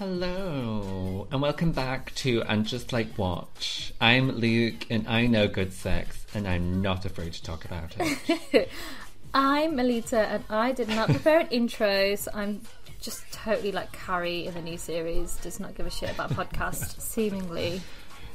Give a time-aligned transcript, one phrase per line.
[0.00, 3.92] Hello, and welcome back to And Just Like Watch.
[4.00, 8.70] I'm Luke, and I know good sex, and I'm not afraid to talk about it.
[9.34, 12.62] I'm Melita, and I did not prepare an intro, so I'm
[12.98, 15.36] just totally like Carrie in the new series.
[15.36, 17.82] Does not give a shit about podcast, seemingly.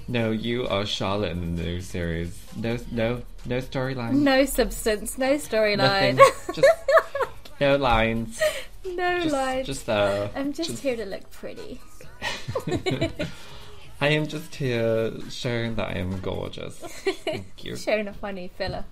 [0.07, 2.39] no, you are Charlotte in the new series.
[2.55, 4.13] No, no, no storyline.
[4.13, 6.17] No substance, no storyline,
[6.53, 6.69] just
[7.59, 8.39] no lines.
[8.87, 9.67] No Just, lines.
[9.67, 10.29] just there.
[10.35, 11.81] I'm just, here to look pretty.
[14.01, 16.75] I am just here showing that I am gorgeous.
[16.77, 17.75] Thank you.
[17.77, 18.83] Showing a funny filler.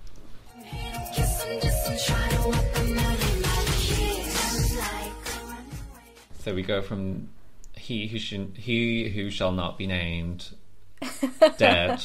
[6.38, 7.28] So we go from
[7.76, 10.50] he who should he who shall not be named
[11.58, 12.02] dead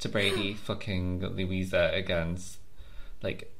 [0.00, 2.58] to Brady fucking Louisa against
[3.22, 3.52] like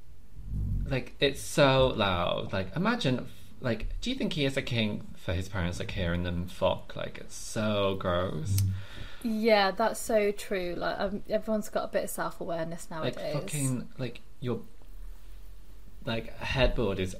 [0.84, 2.52] like it's so loud.
[2.52, 3.26] Like imagine
[3.64, 6.94] like do you think he is a king for his parents like hearing them fuck?
[6.94, 8.62] Like it's so gross.
[9.22, 10.74] Yeah, that's so true.
[10.76, 13.16] Like um, everyone's got a bit of self awareness nowadays.
[13.16, 14.60] Like fucking like your
[16.04, 17.16] like headboard is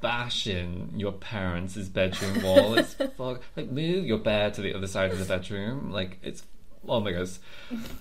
[0.00, 2.76] bashing your parents' bedroom wall.
[2.76, 5.92] It's fuck like move your bed to the other side of the bedroom.
[5.92, 6.42] Like it's
[6.88, 7.38] oh my gosh.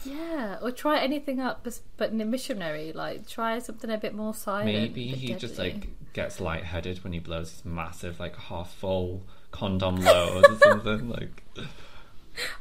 [0.03, 2.93] Yeah, or try anything up, but, in a missionary.
[2.93, 4.73] Like try something a bit more silent.
[4.73, 9.21] Maybe he just like gets lightheaded when he blows his massive like half full
[9.51, 11.09] condom load or something.
[11.15, 11.43] Like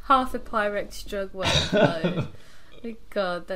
[0.05, 1.73] half a Pyrex drug worth.
[2.85, 3.51] My God,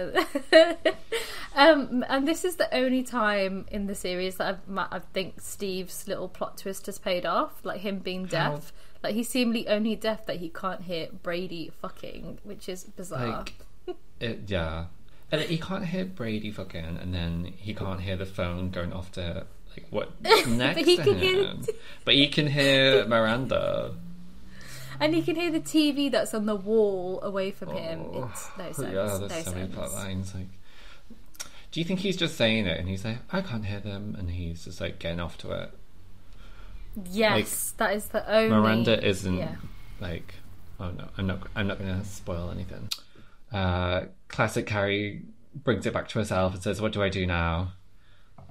[1.54, 6.08] um, and this is the only time in the series that I've, I think Steve's
[6.08, 7.62] little plot twist has paid off.
[7.62, 8.52] Like him being How?
[8.52, 13.26] deaf, like he's seemingly only deaf that he can't hear Brady fucking, which is bizarre.
[13.26, 13.52] like
[14.18, 14.86] it, yeah.
[15.30, 19.12] And he can't hear Brady fucking, and then he can't hear the phone going off
[19.12, 19.46] to
[19.82, 21.64] like what next he to can hear him.
[22.04, 23.94] But he can hear Miranda.
[25.00, 28.00] and he can hear the TV that's on the wall away from him.
[28.12, 28.78] Oh, It's no sense.
[28.94, 30.34] Yeah, no there's so many plot lines.
[30.34, 30.48] Like,
[31.70, 34.30] do you think he's just saying it, and he's like, I can't hear them, and
[34.30, 35.70] he's just like getting off to it?
[37.10, 38.48] Yes, that is the only.
[38.48, 39.56] Miranda isn't yeah.
[40.00, 40.34] like
[40.80, 42.88] oh no i'm not i'm not gonna spoil anything
[43.52, 45.22] uh classic carrie
[45.54, 47.72] brings it back to herself and says what do i do now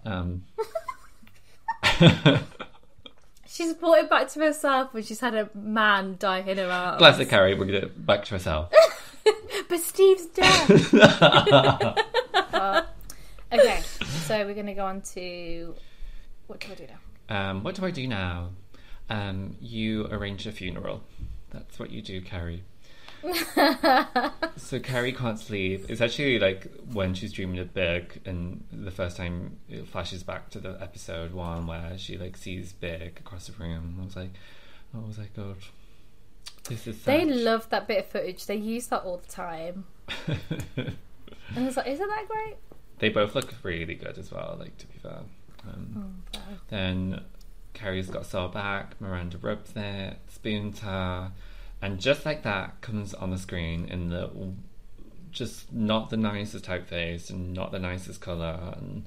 [0.05, 0.43] um
[3.47, 6.97] She's brought it back to herself when she's had a man die in her arms.
[6.99, 8.71] classic carrie brings it back to herself
[9.69, 10.69] But Steve's dead.
[13.51, 13.81] okay,
[14.25, 15.75] so we're going to go on to
[16.47, 16.99] what do I do now?
[17.49, 18.51] um what do i do now
[19.09, 21.03] um you arrange a funeral
[21.49, 22.63] that's what you do carrie
[24.57, 25.85] so Carrie can't sleep.
[25.89, 30.49] It's actually like when she's dreaming of Big, and the first time it flashes back
[30.51, 33.97] to the episode one where she like sees Big across the room.
[34.01, 34.31] I was like,
[34.95, 35.57] oh, was like, God,
[36.69, 37.01] this is.
[37.03, 38.45] They love that bit of footage.
[38.45, 39.85] They use that all the time.
[41.55, 42.57] And I was like, isn't that great?
[42.99, 44.57] they both look really good as well.
[44.59, 45.19] Like to be fair.
[45.67, 46.23] Um,
[46.69, 47.21] Then
[47.73, 48.99] Carrie's got Saw back.
[48.99, 51.31] Miranda rubs it, spoons her,
[51.81, 54.29] and just like that comes on the screen in the
[55.31, 59.05] just not the nicest typeface and not the nicest color and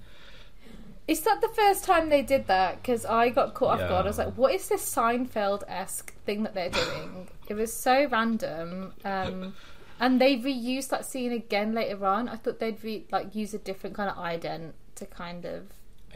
[1.09, 2.81] Is that the first time they did that?
[2.81, 3.89] Because I got caught off Yeah.
[3.89, 4.05] guard.
[4.07, 7.29] I was like, what is this Seinfeld esque thing that they're doing?
[7.49, 8.93] it was so random.
[9.05, 9.55] Um,
[10.01, 12.29] and they reused that scene again later on.
[12.29, 15.65] I thought they'd re- like use a different kind of ident to kind of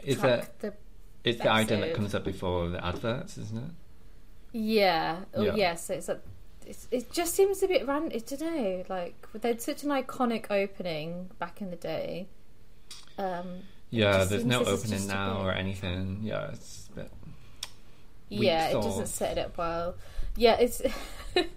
[0.03, 0.45] is the
[1.25, 3.71] it's the ident that comes up before the adverts, isn't it?
[4.53, 5.17] Yeah.
[5.33, 5.55] Oh, Yeah.
[5.55, 5.89] yes.
[5.89, 6.13] It's a.
[6.13, 6.34] It's,
[6.91, 8.11] it just seems a bit random.
[8.13, 8.83] I don't know.
[8.87, 12.27] Like they had such an iconic opening back in the day.
[13.17, 16.19] Um, Yeah, there's no opening now or anything.
[16.21, 17.11] Yeah, it's a bit
[18.29, 19.95] yeah, it doesn't set it up well.
[20.35, 20.81] Yeah, it's
[21.35, 21.49] it's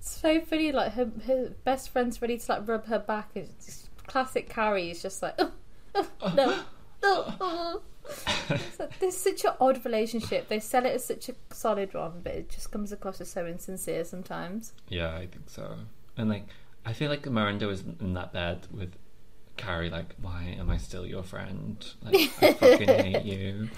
[0.00, 0.72] so funny.
[0.72, 3.30] Like her, her best friend's ready to like rub her back.
[3.34, 5.52] It's just classic Carrie is just like, oh,
[5.94, 6.60] oh, no,
[7.02, 7.82] oh, oh.
[8.48, 10.48] It's there's such an odd relationship.
[10.48, 13.46] They sell it as such a solid one, but it just comes across as so
[13.46, 14.72] insincere sometimes.
[14.88, 15.76] Yeah, I think so.
[16.16, 16.46] And like,
[16.84, 18.92] I feel like Miranda was in that bed with
[19.56, 19.90] Carrie.
[19.90, 21.84] Like, why am I still your friend?
[22.02, 23.68] Like, I fucking hate you.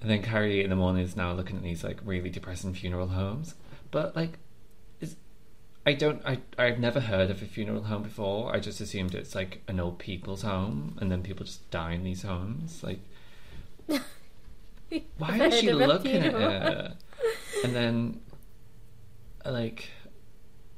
[0.00, 3.08] And then Carrie in the morning is now looking at these like really depressing funeral
[3.08, 3.54] homes.
[3.90, 4.38] But like,
[5.00, 5.16] is
[5.86, 8.54] I don't I I've never heard of a funeral home before.
[8.54, 12.04] I just assumed it's like an old people's home, and then people just die in
[12.04, 12.82] these homes.
[12.82, 13.00] Like,
[13.86, 16.92] why is she heard of a looking at it?
[17.64, 18.20] And then,
[19.44, 19.88] like,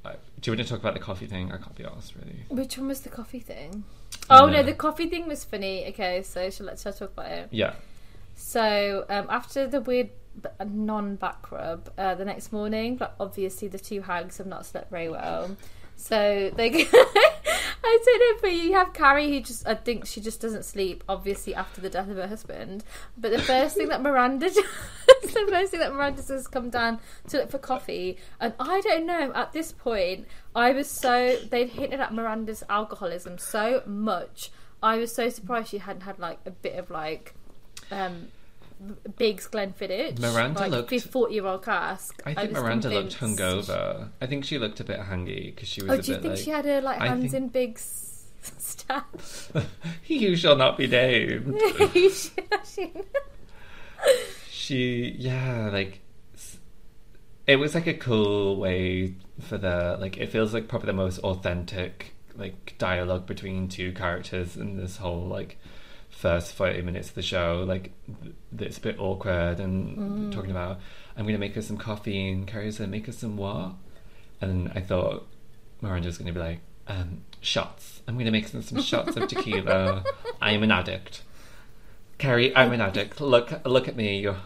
[0.05, 1.53] do you want to talk about the coffee thing?
[1.53, 2.45] I can't be asked really.
[2.49, 3.85] Which one was the coffee thing?
[4.29, 4.63] Oh, no.
[4.63, 5.87] the coffee thing was funny.
[5.89, 7.49] Okay, so shall, let's shall I talk about it.
[7.51, 7.75] Yeah,
[8.35, 10.11] So um, after the weird
[10.65, 12.97] non back rub uh, the next morning.
[12.97, 15.57] But obviously, the two hags have not slept very well.
[15.97, 16.71] So they,
[17.85, 21.03] I don't know, but you have Carrie who just, I think she just doesn't sleep,
[21.09, 22.85] obviously after the death of her husband.
[23.17, 27.01] But the first thing that Miranda, does, the first thing that Miranda is come down
[27.29, 29.33] to look for coffee, and I don't know.
[29.35, 34.51] At this point, I was so they'd hinted at Miranda's alcoholism so much.
[34.83, 37.35] I was so surprised she hadn't had like a bit of like.
[37.91, 38.29] um
[39.17, 40.19] Big's Glenfiddich.
[40.19, 42.21] Miranda like, looked- forty year old cask.
[42.27, 44.09] I think was Miranda looked hungover.
[44.21, 46.23] I think she looked a bit hangy because she was Oh, a do you bit
[46.23, 46.43] think like.
[46.45, 48.27] she had her like hands think- in Big's
[48.59, 49.53] stuff?
[50.07, 51.61] you shall not be named.
[52.65, 52.93] She-
[54.51, 56.01] she yeah like
[57.47, 61.19] it was like a cool way for the like it feels like probably the most
[61.21, 65.59] authentic like dialogue between two characters in this whole like
[66.23, 67.91] first 40 minutes of the show like
[68.23, 70.79] th- it's a bit awkward and talking about
[71.17, 73.73] i'm gonna make us some coffee and carrie's gonna make us some what
[74.41, 75.27] and i thought
[75.81, 80.05] miranda's gonna be like um shots i'm gonna make some, some shots of tequila
[80.41, 81.23] i'm an addict
[82.19, 83.21] Carrie, I'm an addict.
[83.21, 84.21] Look, look at me.
[84.21, 84.37] Your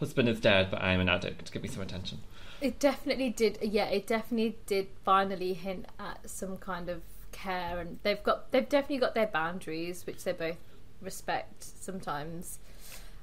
[0.00, 1.52] husband is dead, but I'm an addict.
[1.52, 2.22] Give me some attention.
[2.60, 3.58] It definitely did.
[3.62, 4.88] Yeah, it definitely did.
[5.04, 10.04] Finally, hint at some kind of care, and they've got they've definitely got their boundaries,
[10.08, 10.56] which they're both
[11.02, 12.58] respect sometimes.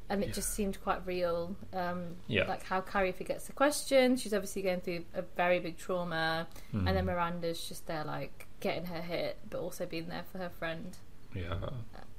[0.09, 1.55] And it just seemed quite real.
[1.73, 2.47] Um, Yeah.
[2.47, 4.15] Like how Carrie forgets the question.
[4.15, 8.85] She's obviously going through a very big trauma, and then Miranda's just there, like getting
[8.85, 10.95] her hit, but also being there for her friend.
[11.35, 11.55] Yeah.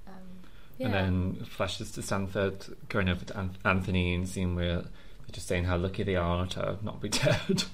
[0.06, 0.12] Um,
[0.76, 0.86] yeah.
[0.86, 5.48] And then flashes to Stanford, going over to An- Anthony and seeing where they're just
[5.48, 7.64] saying how lucky they are to not be dead.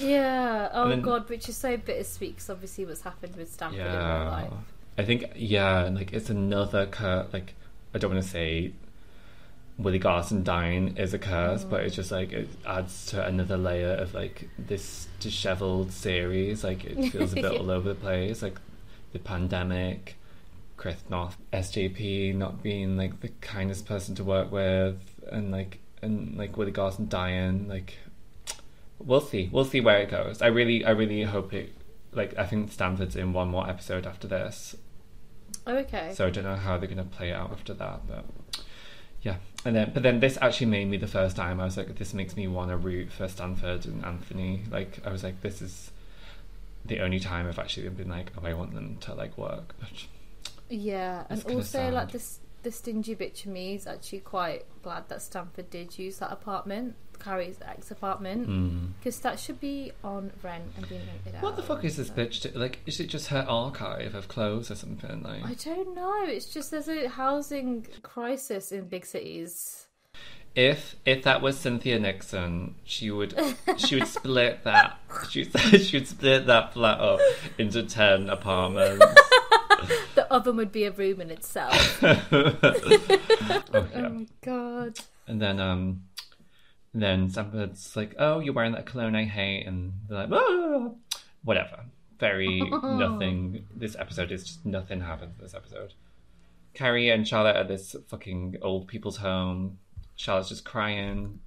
[0.00, 0.68] Yeah.
[0.72, 4.26] Oh then- God, which is so bittersweet because obviously what's happened with Stanford in real
[4.26, 4.52] life.
[4.98, 7.32] I think, yeah, like it's another curse.
[7.32, 7.54] Like,
[7.94, 8.72] I don't want to say
[9.78, 13.92] Willie Garson dying is a curse, but it's just like it adds to another layer
[13.92, 16.64] of like this disheveled series.
[16.64, 18.42] Like, it feels a bit all over the place.
[18.42, 18.58] Like,
[19.12, 20.16] the pandemic,
[20.76, 24.98] Chris Noth, SJP not being like the kindest person to work with,
[25.30, 27.68] and like, and like Willie Garson dying.
[27.68, 27.98] Like,
[28.98, 29.50] we'll see.
[29.52, 30.40] We'll see where it goes.
[30.40, 31.74] I really, I really hope it.
[32.12, 34.74] Like, I think Stanford's in one more episode after this,
[35.66, 36.12] Oh, okay.
[36.14, 38.24] so I don't know how they're going to play out after that, but
[39.22, 39.36] yeah.
[39.64, 42.14] And then, but then this actually made me the first time I was like, this
[42.14, 44.62] makes me want to root for Stanford and Anthony.
[44.70, 45.90] Like, I was like, this is
[46.84, 49.74] the only time I've actually been like, oh, I want them to like work.
[49.80, 49.88] But
[50.68, 51.94] Yeah, and also sad.
[51.94, 56.18] like this, the stingy bitch of me is actually quite glad that Stanford did use
[56.18, 58.88] that apartment, Carrie's ex apartment, mm.
[58.98, 61.44] because that should be on rent and being rented out.
[61.44, 62.42] what the fuck is this bitch?
[62.42, 62.58] Do?
[62.58, 65.22] Like, is it just her archive of clothes or something?
[65.22, 66.24] Like, I don't know.
[66.24, 69.86] It's just there's a housing crisis in big cities.
[70.56, 73.32] if if that was Cynthia Nixon, she would
[73.76, 74.98] she would split that
[75.30, 77.20] she would, she would split that flat up
[77.58, 79.06] into ten apartments.
[80.14, 82.02] The oven would be a room in itself.
[82.32, 84.98] Oh, Oh my god.
[85.26, 86.04] And then um
[86.94, 90.90] then Stanford's like, Oh, you're wearing that cologne I hate and they're like, "Ah."
[91.44, 91.84] whatever.
[92.18, 95.94] Very nothing this episode is just nothing happens this episode.
[96.74, 99.78] Carrie and Charlotte at this fucking old people's home.
[100.16, 101.40] Charlotte's just crying.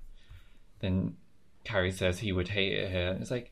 [0.80, 1.18] Then
[1.63, 3.18] Carrie says he would hate it here.
[3.19, 3.52] It's like,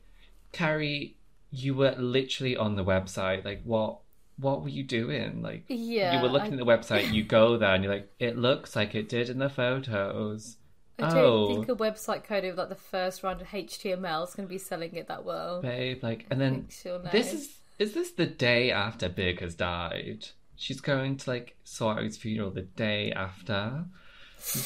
[0.52, 1.16] Carrie,
[1.50, 3.44] you were literally on the website.
[3.44, 3.98] Like what
[4.38, 5.42] what were you doing?
[5.42, 6.16] Like Yeah.
[6.16, 6.64] you were looking I, at the
[6.94, 10.56] website, you go there, and you're like, it looks like it did in the photos.
[11.00, 14.34] I don't oh, think a website code of like the first round of HTML is
[14.34, 15.62] going to be selling it that well.
[15.62, 16.66] babe, like, and then
[17.12, 20.26] this is is this the day after Big has died?
[20.56, 23.84] She's going to like sort out his funeral the day after.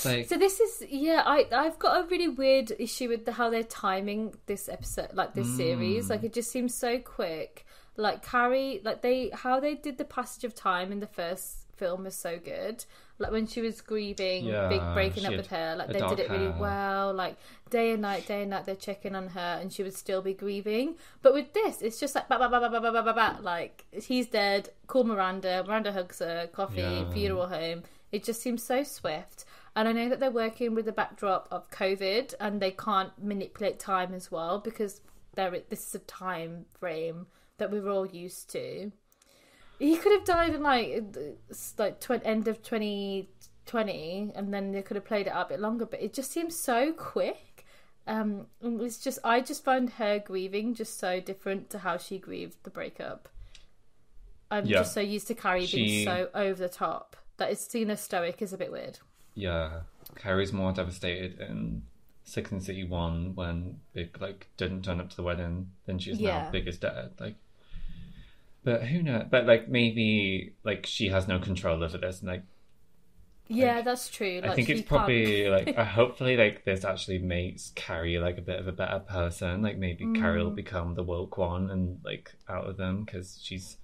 [0.05, 3.49] Like, So this is yeah, I I've got a really weird issue with the, how
[3.49, 6.07] they're timing this episode, like this series.
[6.07, 6.11] Mm.
[6.11, 7.65] Like it just seems so quick.
[7.97, 12.05] Like Carrie, like they how they did the passage of time in the first film
[12.05, 12.85] was so good.
[13.19, 16.31] Like when she was grieving, Yeah, big breaking up with her, like they did it
[16.31, 16.57] really hair.
[16.59, 17.13] well.
[17.13, 17.37] Like
[17.71, 20.33] day and night, day and night, they're checking on her, and she would still be
[20.35, 20.97] grieving.
[21.21, 23.39] But with this, it's just like ba ba ba ba ba ba ba ba ba.
[23.43, 24.71] Like he's dead.
[24.87, 25.63] Call Miranda.
[25.67, 26.49] Miranda hugs her.
[26.53, 26.81] Coffee.
[26.81, 27.11] Yeah.
[27.13, 27.83] Funeral home.
[28.11, 29.45] It just seems so swift.
[29.75, 33.79] And I know that they're working with the backdrop of COVID, and they can't manipulate
[33.79, 35.01] time as well because
[35.35, 37.27] there this is a time frame
[37.63, 38.91] that we were all used to.
[39.79, 41.03] He could have died in like
[41.79, 43.31] like tw- end of twenty
[43.67, 45.87] twenty, and then they could have played it out a bit longer.
[45.87, 47.65] But it just seems so quick.
[48.07, 52.19] Um, it was just I just found her grieving just so different to how she
[52.19, 53.29] grieved the breakup.
[54.51, 54.79] I'm Yeah.
[54.79, 58.01] just so used to Carrie She- being so over the top that it's seen as
[58.01, 58.99] stoic is a bit weird.
[59.35, 59.81] yeah,
[60.17, 61.83] Carrie's more devastated in
[62.25, 66.21] Six and City one when Big like didn't turn up to the wedding, than she's
[66.21, 66.43] Yeah.
[66.45, 67.13] now Big is dead.
[67.19, 67.37] Like,
[68.65, 69.27] but who knows?
[69.31, 72.45] But like maybe like she has no control over this, and like
[73.49, 74.41] Yeah, Like, that's true.
[74.43, 78.43] Like, I think it's probably like uh, hopefully like this actually makes Carrie like a
[78.43, 79.63] bit of a better person.
[79.63, 80.57] Like maybe Carrie will Mm.
[80.57, 83.77] become the woke one and like out of them because she's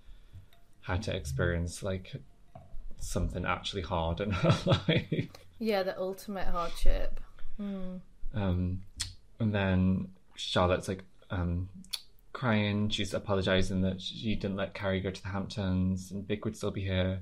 [0.83, 2.13] had to experience like
[2.99, 5.29] something actually hard in her life.
[5.59, 7.21] Yeah, the ultimate hardship.
[7.61, 8.01] Mm.
[8.35, 8.83] Um,
[9.41, 11.69] and then Charlotte's like um,
[12.33, 12.89] crying.
[12.89, 16.71] She's apologizing that she didn't let Carrie go to the Hamptons, and Big would still
[16.71, 17.21] be here.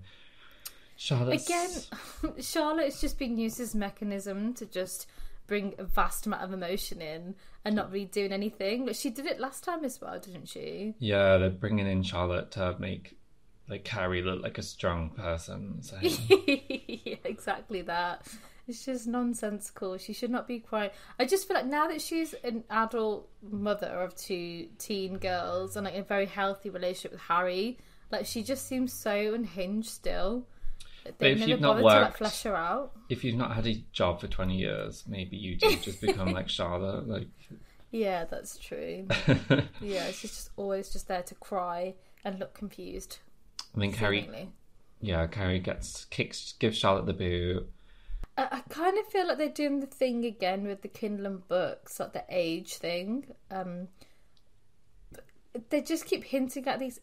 [0.97, 1.71] Charlotte's Again,
[2.41, 5.07] Charlotte is just being used as a mechanism to just
[5.47, 7.35] bring a vast amount of emotion in
[7.65, 8.87] and not really doing anything.
[8.87, 10.95] But she did it last time as well, didn't she?
[10.99, 13.17] yeah, they're bringing in Charlotte to make
[13.69, 15.83] like Carrie look like a strong person.
[15.83, 18.27] So yeah, exactly that.
[18.68, 19.96] It's just nonsensical.
[19.99, 20.90] She should not be crying.
[21.20, 25.85] I just feel like now that she's an adult mother of two teen girls and
[25.85, 27.78] like a very healthy relationship with Harry,
[28.11, 30.46] like she just seems so unhinged still.
[31.18, 32.90] They if never you've not bothered to like flesh her out.
[33.08, 36.49] if you've not had a job for twenty years, maybe you do just become like
[36.58, 37.06] Charlotte.
[37.06, 37.28] Like,
[37.92, 39.06] Yeah, that's true.
[39.80, 41.94] Yeah, she's just always just there to cry
[42.25, 43.18] and look confused.
[43.75, 44.28] I mean, Carrie.
[45.00, 47.70] Yeah, Carrie gets kicks, gives Charlotte the boot.
[48.38, 51.99] I, kind of feel like they're doing the thing again with the Kindle and books,
[51.99, 53.35] like the age thing.
[53.50, 53.88] Um,
[55.71, 57.00] they just keep hinting at these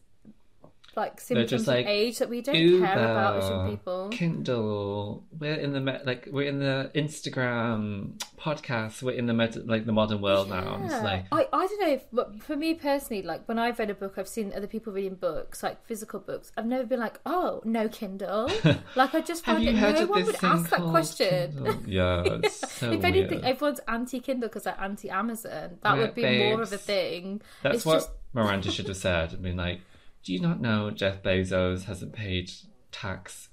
[0.96, 4.08] like symptoms just of like, age that we don't Uber, care about as young people.
[4.10, 5.24] Kindle.
[5.38, 9.02] We're in the me- like we're in the Instagram podcast.
[9.02, 10.80] We're in the med- like the modern world now.
[10.84, 13.90] It's like I, I don't know if but for me personally like when I've read
[13.90, 17.20] a book I've seen other people reading books like physical books I've never been like
[17.26, 18.50] oh no Kindle
[18.96, 20.80] like I just have find you that heard no of one this would ask that
[20.80, 21.82] question?
[21.86, 23.44] Yeah, it's so if anything weird.
[23.44, 27.40] everyone's anti Kindle because they're anti Amazon that Yeah, would be more of a thing
[27.62, 29.32] That's it's what just Miranda should have said.
[29.32, 29.80] I mean, like,
[30.24, 32.50] do you not know Jeff Bezos hasn't paid
[32.90, 33.48] tax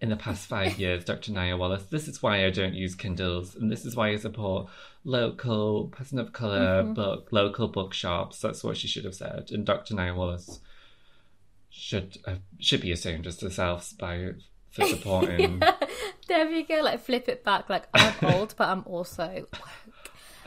[0.00, 1.32] in the past five years, Dr.
[1.32, 1.84] Nya Wallace?
[1.84, 4.68] This is why I don't use Kindles, and this is why I support
[5.04, 6.94] local person of color Mm-hmm.
[6.94, 8.40] book, local bookshops.
[8.40, 9.50] That's what she should have said.
[9.52, 9.94] And Dr.
[9.94, 10.60] Nya Wallace
[11.70, 14.30] should uh, should be ashamed just herself by
[14.70, 15.62] for supporting.
[16.28, 19.46] there you go like flip it back like I'm old but I'm also an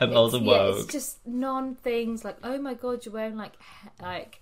[0.08, 0.76] It's- older yeah, woke.
[0.84, 3.52] it's just non things like oh my god you're wearing like
[4.00, 4.40] like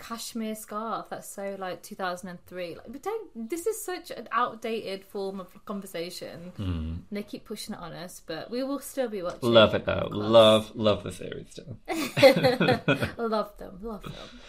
[0.00, 5.40] cashmere scarf that's so like 2003 like we don't this is such an outdated form
[5.40, 6.62] of conversation hmm.
[6.62, 9.52] and they keep pushing it on us but we will still be watching.
[9.52, 10.08] Love it though.
[10.10, 11.76] Love love the series still.
[13.18, 14.40] love them love them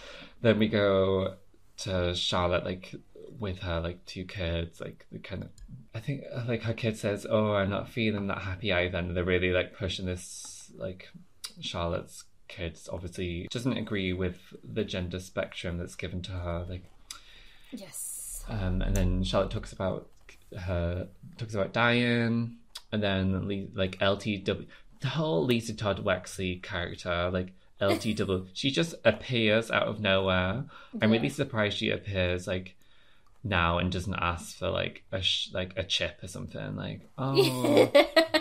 [0.42, 1.36] then we go
[1.78, 2.94] to Charlotte, like
[3.40, 5.50] with her like two kids, like the kind of.
[5.94, 9.24] I think like her kid says, "Oh, I'm not feeling that happy either." And they're
[9.24, 10.72] really like pushing this.
[10.76, 11.10] Like
[11.60, 16.66] Charlotte's kids obviously doesn't agree with the gender spectrum that's given to her.
[16.70, 16.84] Like,
[17.72, 20.08] yes um, and then Charlotte talks about
[20.58, 22.58] her talks about Diane,
[22.92, 24.68] and then like LTW,
[25.00, 30.66] the whole Lisa Todd Wexley character, like LTW, she just appears out of nowhere.
[31.02, 32.76] I'm really surprised she appears like
[33.44, 36.76] now and doesn't ask for like a sh- like a chip or something.
[36.76, 37.90] Like, oh,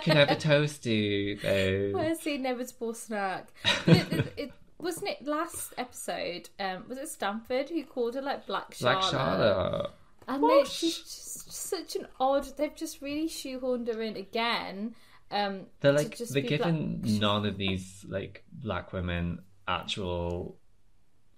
[0.03, 1.41] can I have a toasty?
[1.41, 3.49] babe?" Where's the inevitable snack?
[3.87, 6.49] It, it, it, wasn't it last episode?
[6.59, 9.01] Um, was it Stanford who called her like Black Charlotte?
[9.01, 9.91] Black Charlotte.
[10.29, 12.47] And they, she's just such an odd.
[12.57, 14.95] They've just really shoehorned her in again.
[15.31, 20.57] Um, They're like just they're Black- none of these like black women actual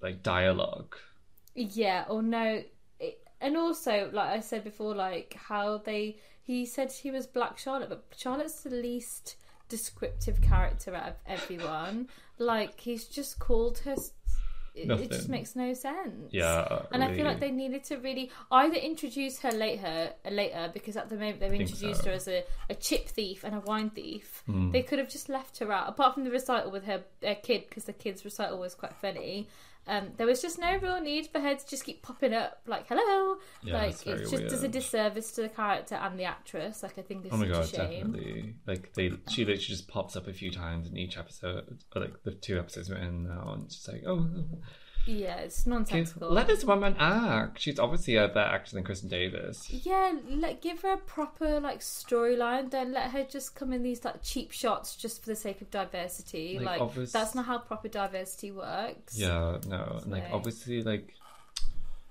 [0.00, 0.96] like dialogue.
[1.54, 2.62] Yeah, or no,
[3.42, 7.88] and also like I said before, like how they he said he was Black Charlotte,
[7.88, 9.36] but Charlotte's the least
[9.68, 12.08] descriptive character out of everyone.
[12.38, 13.96] like he's just called her.
[14.74, 16.30] It, it just makes no sense.
[16.30, 20.96] Yeah, And I feel like they needed to really either introduce her later, later because
[20.96, 22.08] at the moment they've introduced so.
[22.08, 24.42] her as a, a chip thief and a wine thief.
[24.46, 24.70] Hmm.
[24.70, 27.64] They could have just left her out, apart from the recital with her, her kid,
[27.68, 29.46] because the kid's recital was quite funny.
[29.86, 32.86] Um, there was just no real need for her to just keep popping up, like
[32.88, 36.82] "hello." Yeah, like it's it just does a disservice to the character and the actress.
[36.84, 38.12] Like I think it's Oh my god, a shame.
[38.12, 38.54] definitely.
[38.66, 42.22] Like they, she literally just pops up a few times in each episode, or like
[42.22, 44.28] the two episodes we're in now, and it's just like, oh,
[45.06, 46.30] Yeah, it's nonsensical.
[46.30, 47.60] let this woman act.
[47.60, 49.68] She's obviously a better actor than Kristin Davis.
[49.70, 52.70] Yeah, let give her a proper like storyline.
[52.70, 55.70] Don't let her just come in these like cheap shots just for the sake of
[55.70, 56.58] diversity.
[56.58, 59.18] Like, Like, obvious- that's not how proper diversity works.
[59.18, 61.14] Yeah, no, and, like obviously, like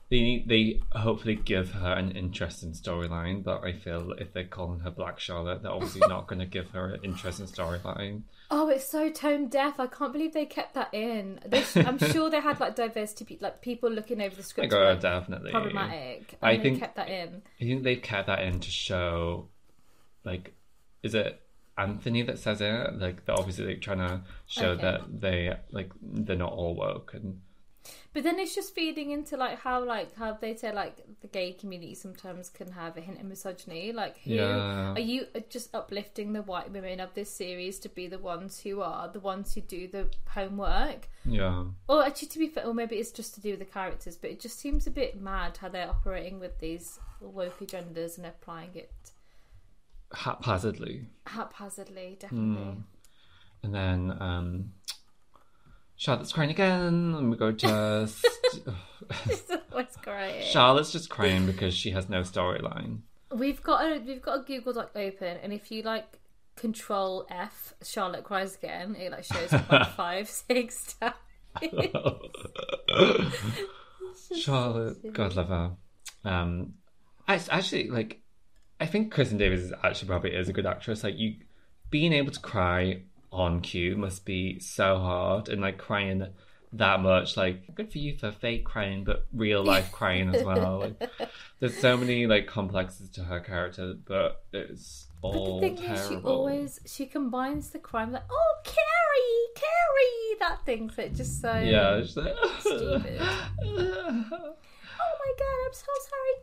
[0.10, 3.44] they need they hopefully give her an interesting storyline.
[3.44, 6.72] But I feel if they're calling her Black Charlotte, they're obviously not going to give
[6.72, 8.24] her an interesting storyline.
[8.54, 9.80] Oh, it's so tone deaf.
[9.80, 11.40] I can't believe they kept that in.
[11.46, 14.74] They, I'm sure they had like diversity, like people looking over the I script.
[14.74, 16.36] like, definitely problematic.
[16.42, 17.42] I they think- kept that in.
[17.60, 19.48] I think they've kept that in to show,
[20.26, 20.54] like,
[21.02, 21.42] is it
[21.78, 23.00] Anthony that says it?
[23.00, 24.82] Like, they're obviously like, trying to show Okay.
[24.82, 27.40] that they like they're not all woke and
[28.14, 31.54] But then it's just feeding into like how like how they say like the gay
[31.54, 33.92] community sometimes can have a hint of misogyny.
[33.92, 34.94] Like who Yeah.
[34.94, 38.82] are you just uplifting the white women of this series to be the ones who
[38.82, 41.08] are the ones who do the homework?
[41.26, 41.64] yeah.
[41.88, 44.30] Or actually to be fair, or maybe it's just to do with the characters, but
[44.32, 48.72] it just seems a bit mad how they're operating with these woke agendas and applying
[48.76, 48.92] it
[50.14, 51.08] haphazardly.
[51.28, 52.78] haphazardly, definitely.
[53.64, 54.74] And then um
[56.02, 58.10] Charlotte's crying again, and we go to
[59.28, 60.46] It's always great.
[60.46, 63.02] Charlotte's just crying because she has no storyline.
[63.32, 66.18] We've got a we've got a Google Doc open, and if you like
[66.56, 68.96] Control F, Charlotte cries again.
[68.96, 71.14] It like shows up like five, six times.
[74.36, 75.72] Charlotte, God love her.
[76.26, 76.74] Um,
[77.28, 78.24] I actually like.
[78.80, 81.04] I think Kristin Davis is actually probably is a good actress.
[81.04, 81.36] Like you,
[81.92, 86.26] being able to cry on cue must be so hard, and like crying
[86.74, 87.38] that much.
[87.38, 90.80] Like good for you for fake crying, but real life crying as well.
[90.80, 91.10] Like,
[91.60, 96.02] there's so many like complexes to her character, but it's all But the thing terrible.
[96.02, 100.92] is, she always she combines the crime like, oh Carrie, Carrie, that thing.
[100.98, 103.22] It just so yeah, it's like, Stupid.
[105.04, 106.36] Oh my god, I'm so sorry,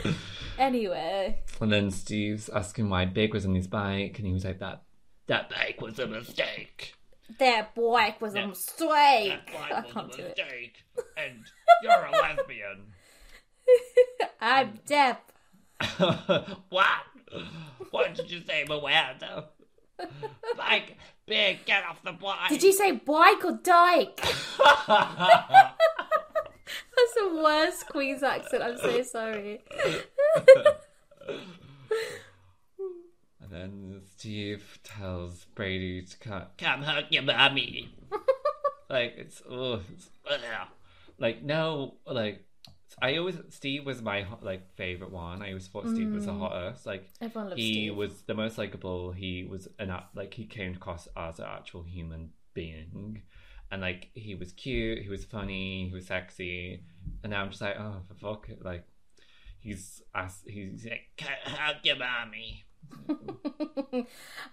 [0.00, 0.26] Carrie.
[0.58, 4.58] Anyway, And then Steve's asking why Big was on his bike, and he was like,
[4.58, 4.82] "That
[5.26, 6.94] that bike was a mistake.
[7.38, 9.40] that bike was a mistake.
[9.52, 10.84] That I bike can't was a mistake,
[11.16, 11.44] and
[11.82, 12.92] you're a lesbian."
[14.40, 15.18] I'm deaf.
[16.68, 16.88] what?
[17.90, 19.46] What did you say, Moana?
[20.56, 22.50] Bike, Big, get off the bike.
[22.50, 24.16] Did you say bike or dyke?
[26.96, 28.62] That's the worst Queen's accent.
[28.62, 29.60] I'm so sorry.
[33.46, 37.94] And then Steve tells Brady to come, come hug your mommy.
[38.90, 40.40] like it's, oh, it's ugh.
[41.18, 42.44] like no, like
[43.00, 45.42] I always Steve was my like favorite one.
[45.42, 46.40] I always thought Steve was the mm.
[46.40, 46.86] hottest.
[46.86, 47.96] Like Everyone loves he Steve.
[47.96, 49.12] was the most likable.
[49.12, 53.22] He was an like he came across as an actual human being,
[53.70, 55.02] and like he was cute.
[55.02, 55.88] He was funny.
[55.88, 56.82] He was sexy.
[57.22, 58.84] And now I'm just like, oh, for fuck it, like.
[59.66, 61.08] He's asked, he's like,
[61.44, 62.64] hug your mommy.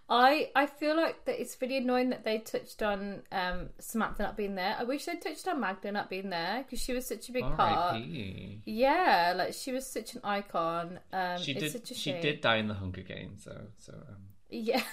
[0.09, 4.35] I I feel like that it's really annoying that they touched on um, Samantha not
[4.37, 4.75] being there.
[4.79, 7.43] I wish they touched on Magda not being there because she was such a big
[7.43, 7.93] part.
[7.93, 8.61] R.I.P.
[8.65, 10.99] Yeah, like she was such an icon.
[11.11, 11.71] Um, She it's did.
[11.73, 12.21] Such a She shame.
[12.23, 13.93] did die in the Hunger Games, so so.
[13.93, 14.17] Um,
[14.49, 14.81] Yeah.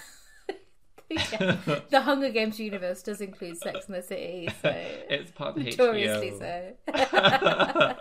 [1.13, 1.57] Yeah.
[1.91, 4.69] The Hunger Games universe does include Sex in the City, so
[5.11, 6.77] it's part of notoriously HBO.
[6.89, 7.97] so.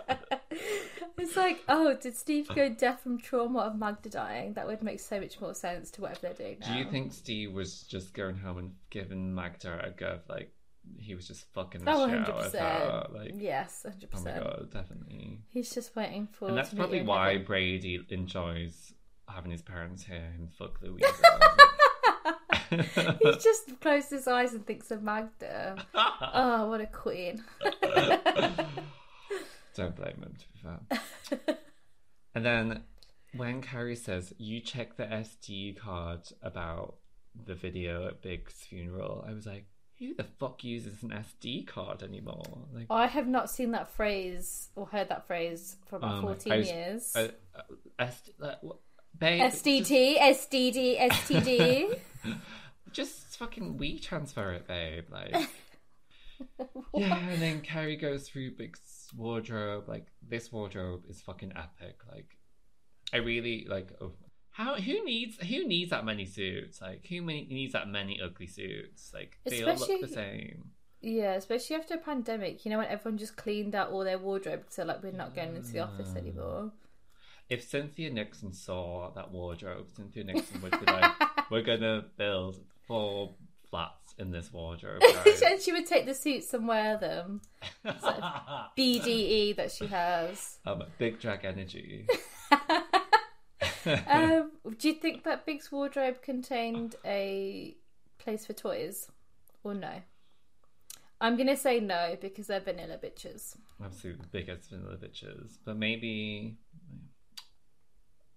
[1.20, 2.54] It's like, oh, did Steve uh.
[2.54, 4.54] go deaf from trauma of Magda dying?
[4.54, 6.72] That would make so much more sense to whatever they're doing now.
[6.72, 10.06] Do you think Steve was just going home and giving Magda a go?
[10.06, 10.52] of Like
[10.98, 12.64] he was just fucking the Oh, shit 100 out of percent.
[12.64, 13.06] her.
[13.12, 15.40] Like Yes, hundred oh my god, definitely.
[15.50, 16.48] He's just waiting for.
[16.48, 17.38] And that's probably why.
[17.38, 18.92] Brady enjoys
[19.28, 21.06] having his parents hear him fuck Louisa.
[22.70, 25.76] he just closes his eyes and thinks of Magda.
[25.94, 27.42] oh, what a queen!
[29.74, 31.56] Don't blame him, to be fair.
[32.34, 32.82] and then
[33.36, 36.96] when Carrie says, You check the SD card about
[37.46, 39.66] the video at Big's funeral, I was like,
[39.98, 42.42] Who the fuck uses an SD card anymore?
[42.74, 46.52] Like, I have not seen that phrase or heard that phrase for about Um, fourteen
[46.52, 47.12] I was- years.
[47.16, 47.62] uh, uh,
[48.00, 48.58] SD, like,
[49.18, 51.98] babe, SDT, SDD, STD.
[52.24, 52.38] Just,
[52.92, 55.04] just fucking we transfer it, babe.
[55.10, 55.34] Like,
[56.94, 59.88] yeah, and then Carrie goes through Big's wardrobe.
[59.88, 62.00] Like, this wardrobe is fucking epic.
[62.10, 62.38] Like,
[63.12, 63.90] I really like.
[64.00, 64.12] Oh,
[64.50, 66.80] how who needs who needs that many suits?
[66.80, 69.12] Like, who many, needs that many ugly suits?
[69.14, 70.70] Like, they all look the same.
[71.00, 72.64] yeah, especially after a pandemic.
[72.64, 75.56] You know when everyone just cleaned out all their wardrobe, so like we're not going
[75.56, 76.72] into the office anymore.
[77.48, 81.12] If Cynthia Nixon saw that wardrobe, Cynthia Nixon would be like,
[81.50, 83.34] "We're gonna build four
[83.70, 87.40] flats in this wardrobe." guys." and she would take the suits and wear them.
[87.84, 90.58] BDE that she has.
[90.66, 92.06] um, big drag energy.
[94.06, 97.76] Um, do you think that Big's wardrobe contained a
[98.18, 99.10] place for toys,
[99.64, 100.02] or no?
[101.20, 103.56] I'm gonna say no because they're vanilla bitches.
[103.82, 105.58] Absolutely the biggest vanilla bitches.
[105.64, 106.58] But maybe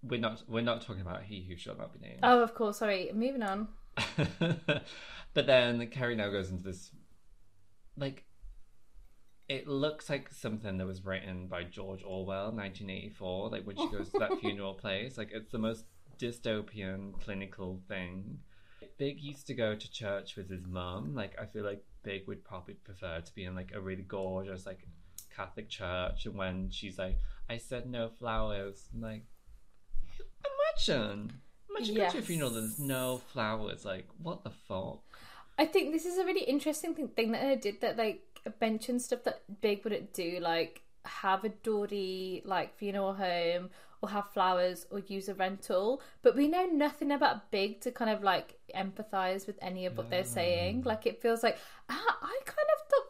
[0.02, 2.20] we're not we're not talking about he who shall not be named.
[2.22, 2.78] Oh, of course.
[2.78, 3.10] Sorry.
[3.14, 3.68] Moving on.
[5.34, 6.90] but then Carrie now goes into this
[7.96, 8.24] like
[9.48, 13.50] it looks like something that was written by George Orwell, 1984.
[13.50, 15.84] Like when she goes to that funeral place, like it's the most
[16.18, 18.38] dystopian clinical thing.
[18.96, 21.14] Big used to go to church with his mum.
[21.14, 24.66] Like I feel like Big would probably prefer to be in like a really gorgeous
[24.66, 24.86] like
[25.34, 26.26] Catholic church.
[26.26, 27.18] And when she's like,
[27.50, 29.24] "I said no flowers," I'm like,
[30.88, 31.32] imagine,
[31.74, 33.84] imagine going to a funeral and there's no flowers.
[33.84, 35.00] Like what the fuck?
[35.58, 38.22] I think this is a really interesting thing, thing that I did that like
[38.60, 43.70] mention stuff that Big wouldn't do, like have a Dory like funeral home
[44.02, 46.02] or have flowers or use a rental.
[46.22, 50.10] But we know nothing about Big to kind of like empathize with any of what
[50.10, 50.82] they're saying.
[50.84, 51.58] Like it feels like
[51.88, 53.03] ah, I kind of thought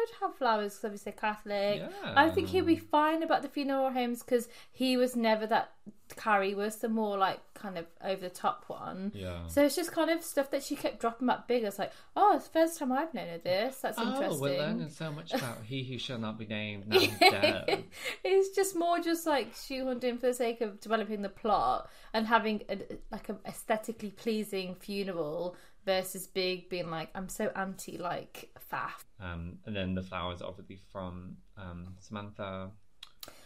[0.00, 1.80] would have flowers because obviously Catholic.
[1.80, 2.12] Yeah.
[2.16, 5.72] I think he'd be fine about the funeral homes because he was never that.
[6.16, 9.12] Carrie was the more like kind of over the top one.
[9.14, 9.46] Yeah.
[9.46, 11.62] So it's just kind of stuff that she kept dropping up big.
[11.62, 13.76] It's like, oh, it's the first time I've known of this.
[13.76, 14.40] That's Oh, interesting.
[14.40, 17.84] we're learning so much about he who shall not be named now dead.
[18.24, 22.26] it's just more just like shoehorned in for the sake of developing the plot and
[22.26, 22.78] having a,
[23.12, 29.04] like an aesthetically pleasing funeral versus Big being like, I'm so anti like faff.
[29.20, 32.70] Um, and then the flowers, obviously from um, Samantha.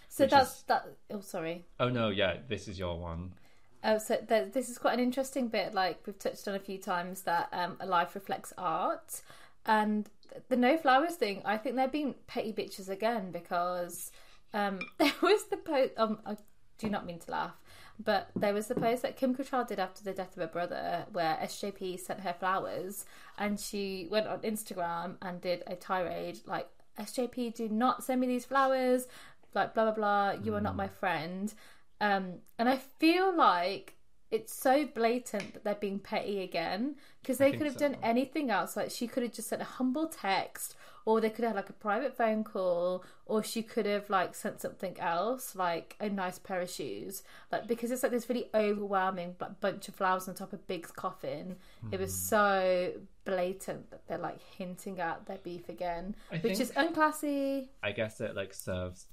[0.09, 0.87] So that's is- that.
[1.11, 1.67] Oh, sorry.
[1.81, 3.35] Oh no, yeah, this is your one.
[3.83, 5.75] Oh, so th- this is quite an interesting bit.
[5.75, 9.21] Like we've touched on a few times that um, a life reflects art,
[9.67, 10.09] and
[10.49, 11.43] the no flowers thing.
[11.45, 14.11] I think they're being petty bitches again because
[14.55, 15.93] um, there was the post.
[15.97, 16.37] Um, I
[16.79, 17.55] do not mean to laugh,
[18.03, 21.07] but there was the post that Kim Cattrall did after the death of her brother,
[21.13, 23.05] where SJP sent her flowers,
[23.39, 26.69] and she went on Instagram and did a tirade like.
[26.97, 29.09] SJP, do not send me these flowers.
[29.53, 30.41] Like blah blah blah.
[30.45, 31.53] You are not my friend.
[32.01, 33.97] Um, and I feel like
[34.31, 37.89] it's so blatant that they're being petty again because they could have so.
[37.89, 38.77] done anything else.
[38.77, 40.75] Like she could have just sent a humble text,
[41.07, 44.61] or they could have like a private phone call, or she could have like sent
[44.61, 47.23] something else, like a nice pair of shoes.
[47.53, 50.91] Like because it's like this really overwhelming like, bunch of flowers on top of Big's
[50.91, 51.57] coffin.
[51.93, 52.17] It was Hmm.
[52.29, 52.93] so
[53.25, 57.69] blatant that they're like hinting at their beef again, I which is unclassy.
[57.83, 59.07] I guess it like serves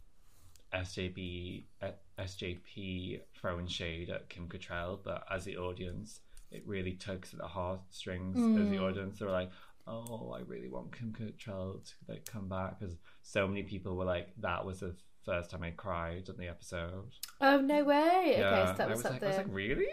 [0.73, 7.34] SJB, uh, SJP throwing shade at Kim Cattrall, but as the audience, it really tugs
[7.34, 9.19] at the heartstrings as the audience.
[9.19, 9.51] They're like,
[9.91, 14.06] "Oh, I really want Kim Cattrall to like come back," because so many people were
[14.06, 18.36] like, "That was the first time I cried on the episode." Oh no way!
[18.38, 19.88] Yeah, okay, so that I was, was up like, I was like, really?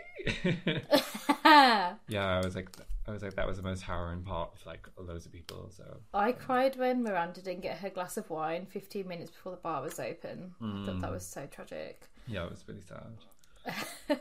[2.08, 2.68] yeah, I was like,
[3.06, 5.70] I was like, that was the most harrowing part for like loads of people.
[5.74, 9.58] So I cried when Miranda didn't get her glass of wine 15 minutes before the
[9.58, 10.54] bar was open.
[10.62, 11.12] I thought that mm.
[11.12, 12.02] was so tragic.
[12.26, 13.12] yeah, it was really sad.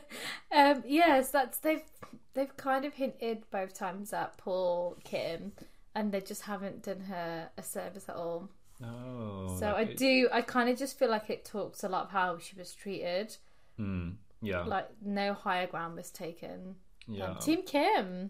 [0.51, 1.83] Um, yes, that's they've
[2.33, 5.51] they've kind of hinted both times at poor Kim,
[5.93, 8.49] and they just haven't done her a service at all.
[8.79, 12.11] No, So I do, I kind of just feel like it talks a lot of
[12.11, 13.35] how she was treated.
[13.79, 16.75] Mm, yeah, Like no higher ground was taken.
[17.07, 17.31] yeah.
[17.31, 18.29] Um, Team Kim.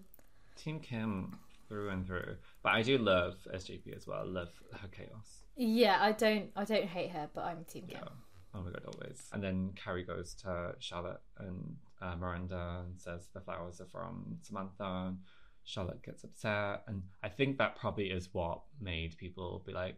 [0.56, 2.38] Team Kim through and through.
[2.64, 4.20] But I do love SJP as well.
[4.22, 4.50] I love
[4.82, 5.44] her chaos.
[5.56, 8.00] Yeah, I don't, I don't hate her, but I'm Team Kim.
[8.02, 8.10] Yeah.
[8.58, 9.30] Oh my god, always.
[9.32, 14.39] And then Carrie goes to Charlotte and uh, Miranda and says the flowers are from
[14.41, 14.84] Samantha.
[14.84, 15.17] And
[15.63, 19.98] Charlotte gets upset, and I think that probably is what made people be like,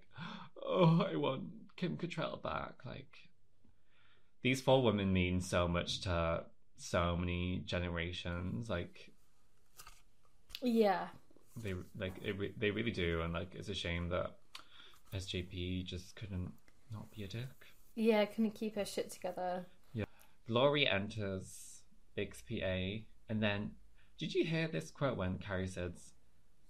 [0.61, 1.43] "Oh, I want
[1.77, 3.29] Kim Cattrall back." Like
[4.41, 6.43] these four women mean so much to
[6.77, 8.67] so many generations.
[8.67, 9.11] Like
[10.63, 11.09] Yeah,
[11.55, 14.31] they like it, re- they really do, and like it's a shame that
[15.13, 16.51] SJP just couldn't
[16.91, 17.67] not be a dick.
[17.99, 19.65] Yeah, couldn't keep her shit together.
[19.93, 20.05] Yeah.
[20.47, 21.81] Glory enters
[22.15, 23.71] Big's PA, and then
[24.17, 26.13] did you hear this quote when Carrie says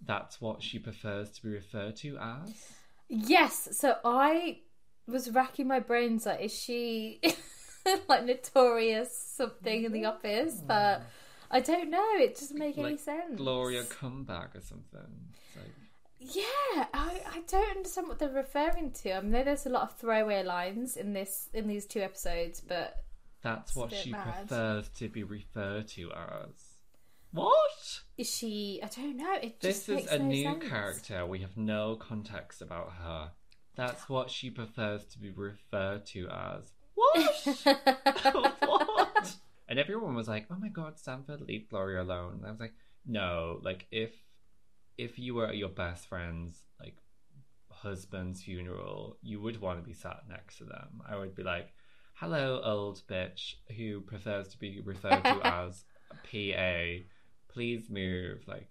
[0.06, 2.54] that's what she prefers to be referred to as?
[3.08, 4.60] Yes, so I
[5.08, 7.22] was racking my brains like, is she
[8.08, 10.62] like notorious something in the office?
[10.66, 11.04] But
[11.52, 12.06] I don't know.
[12.18, 13.36] It doesn't make any sense.
[13.36, 15.10] Gloria comeback or something.
[15.32, 15.74] It's like
[16.20, 16.44] Yeah,
[16.94, 19.14] I, I don't understand what they're referring to.
[19.18, 22.98] I know there's a lot of throwaway lines in this in these two episodes, but
[23.42, 24.48] that's what she mad.
[24.48, 26.66] prefers to be referred to as.
[27.32, 28.02] What?
[28.18, 28.82] is she?
[28.84, 29.34] I don't know.
[29.42, 30.68] It This is a no new sense.
[30.68, 31.26] character.
[31.26, 33.32] We have no context about her.
[33.76, 36.74] That's what she prefers to be referred to as.
[36.96, 37.64] What?
[38.66, 39.36] what?
[39.70, 42.74] And everyone was like, "Oh my god, Stanford, leave Gloria alone." And I was like,
[43.06, 44.12] "No, like if
[45.00, 46.98] if you were at your best friends, like
[47.72, 51.02] husband's funeral, you would want to be sat next to them.
[51.10, 51.74] I would be like,
[52.16, 55.86] "Hello, old bitch who prefers to be referred to as
[56.30, 57.06] PA.
[57.48, 58.68] Please move." Like,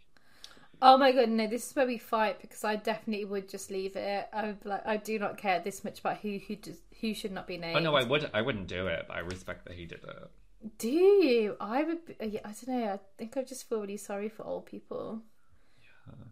[0.80, 1.46] Oh my god, no!
[1.48, 4.28] This is where we fight because I definitely would just leave it.
[4.32, 7.14] I would be like, I do not care this much about who who does, who
[7.14, 7.76] should not be named.
[7.76, 10.30] oh no, I would I wouldn't do it, but I respect that he did it.
[10.78, 11.56] Do you?
[11.60, 12.04] I would.
[12.06, 12.92] Be, yeah, I don't know.
[12.92, 15.22] I think I just feel really sorry for old people.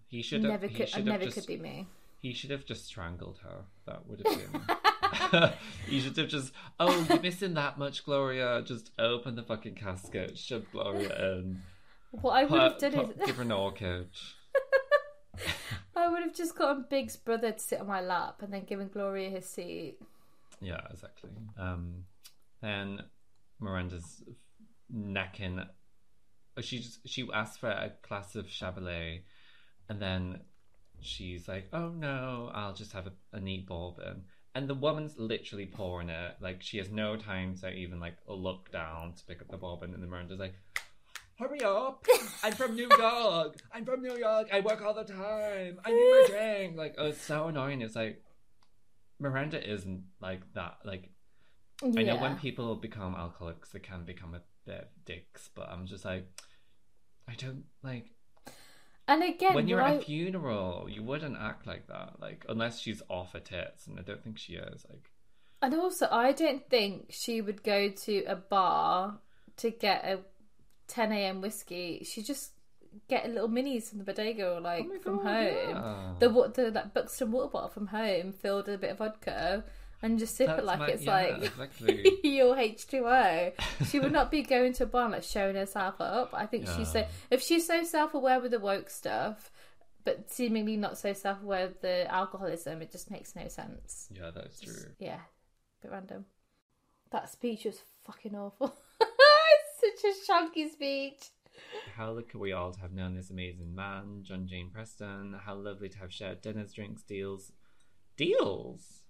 [0.08, 0.52] He should have.
[0.52, 0.82] Never could.
[0.82, 1.86] I should have never just, could be me.
[2.22, 3.64] He should have just strangled her.
[3.86, 5.52] That would have been.
[5.86, 6.52] he should have just.
[6.78, 8.62] Oh, you're missing that much, Gloria.
[8.62, 11.62] Just open the fucking casket, shove Gloria in.
[12.10, 14.08] What I would have done put, is give her an orchid.
[15.94, 18.88] I would have just gotten Big's brother to sit on my lap and then given
[18.88, 19.98] Gloria his seat.
[20.60, 21.30] Yeah, exactly.
[21.58, 22.04] Um,
[22.62, 23.02] then
[23.60, 24.22] Miranda's
[24.90, 25.62] necking.
[26.60, 29.20] She just she asked for a glass of Chablis,
[29.88, 30.40] and then
[31.00, 35.66] she's like, "Oh no, I'll just have a, a neat bourbon." And the woman's literally
[35.66, 36.36] pouring it.
[36.40, 39.94] Like she has no time to even like look down to pick up the bourbon,
[39.94, 40.54] and the Miranda's like,
[41.38, 42.04] "Hurry up!
[42.42, 43.56] I'm from New York.
[43.72, 44.48] I'm from New York.
[44.52, 45.78] I work all the time.
[45.84, 47.82] I need my drink." Like, oh, it's so annoying.
[47.82, 48.22] It's like
[49.18, 50.78] Miranda isn't like that.
[50.84, 51.10] Like
[51.82, 56.04] I know when people become alcoholics, they can become a bit dicks, but I'm just
[56.04, 56.26] like,
[57.28, 58.15] I don't like
[59.08, 62.80] and again, when you're what at a funeral, you wouldn't act like that, like unless
[62.80, 64.84] she's off her tits, and I don't think she is.
[64.88, 65.10] Like,
[65.62, 69.18] And also, I don't think she would go to a bar
[69.58, 70.20] to get a
[70.88, 71.40] 10 a.m.
[71.40, 72.04] whiskey.
[72.04, 72.52] She just
[73.08, 75.68] get a little minis from the bodega or like oh from God, home.
[75.70, 76.12] yeah.
[76.18, 79.64] The wa- the like Buxton water bottle from home filled with a bit of vodka
[80.02, 82.18] and just sip it like my- it's yeah, like exactly.
[82.24, 83.52] your H2O.
[83.90, 86.30] She would not be going to a bar and like showing herself up.
[86.34, 89.50] I think she's so if she's so self aware with the woke stuff,
[90.04, 94.08] but seemingly not so self aware with the alcoholism, it just makes no sense.
[94.14, 94.90] yeah, that's true.
[94.98, 95.20] Yeah,
[95.82, 96.26] bit random.
[97.10, 98.74] That speech was fucking awful.
[99.00, 101.24] it's such a chunky speech.
[101.96, 105.34] How lucky we all to have known this amazing man, John James Preston.
[105.44, 107.52] How lovely to have shared dinners, drinks, deals.
[108.16, 109.04] Deals?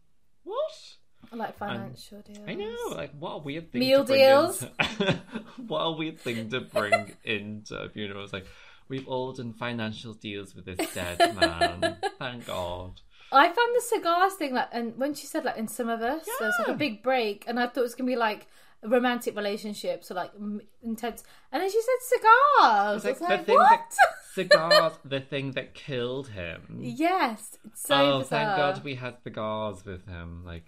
[0.47, 1.33] What?
[1.33, 2.39] I like financial deals.
[2.47, 3.81] I know, like what a weird thing.
[3.81, 4.63] Meal to bring deals?
[4.63, 5.21] Into,
[5.67, 8.23] what a weird thing to bring into a funeral.
[8.23, 8.47] It's like
[8.89, 11.97] we've all done financial deals with this dead man.
[12.21, 13.01] Thank God.
[13.33, 16.29] I found the cigars thing like, and when she said like in some of us,
[16.39, 18.47] there's like a big break, and I thought it was gonna be like
[18.83, 23.05] romantic relationships or like m- intense, and then she said cigars.
[23.05, 23.81] It's like, I was the like, what?
[23.81, 26.79] that cigars, the thing that killed him.
[26.81, 28.25] yes, it's so oh, bizarre.
[28.25, 30.45] thank God we had cigars with him.
[30.45, 30.65] Like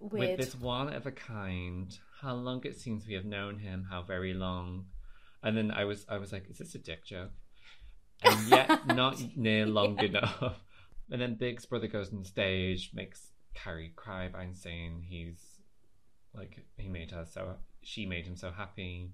[0.00, 0.38] Weird.
[0.38, 1.96] with this one of a kind.
[2.20, 3.86] How long it seems we have known him?
[3.90, 4.86] How very long?
[5.42, 7.32] And then I was, I was like, is this a dick joke?
[8.22, 10.56] And yet not near long enough.
[11.10, 15.53] And then Big's brother goes on stage, makes Carrie cry by saying he's
[16.34, 19.10] like he made her so she made him so happy.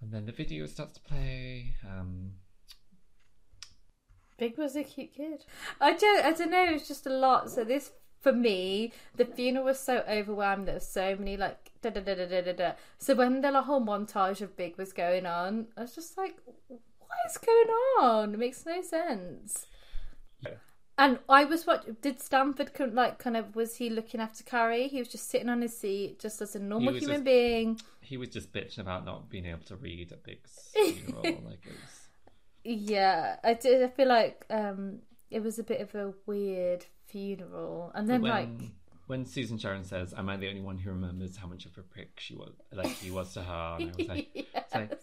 [0.00, 1.74] And then the video starts to play.
[1.84, 2.32] Um,
[4.38, 5.44] Big was a cute kid.
[5.80, 6.64] I don't, I don't know.
[6.64, 7.50] It was just a lot.
[7.50, 10.66] So this, for me, the funeral was so overwhelmed.
[10.66, 12.52] There was so many like da da da da da da.
[12.52, 12.72] da.
[12.98, 16.36] So when the like, whole montage of Big was going on, I was just like,
[16.68, 17.68] what is going
[18.00, 18.32] on?
[18.32, 19.66] It makes no sense.
[20.42, 20.54] Yeah.
[21.00, 24.86] And I was what did Stanford con- like kind of was he looking after Carrie?
[24.86, 27.80] He was just sitting on his seat, just as a normal human just- being.
[28.02, 31.22] he was just bitching about not being able to read at Big's funeral.
[31.44, 32.08] like it was.
[32.64, 33.82] Yeah, I did.
[33.82, 34.98] I feel like um,
[35.30, 38.70] it was a bit of a weird funeral, and then when, like
[39.06, 41.82] when Susan Sharon says, "Am I the only one who remembers how much of a
[41.82, 45.00] prick she was, like he was to her?" And I was like, it's like- Yes.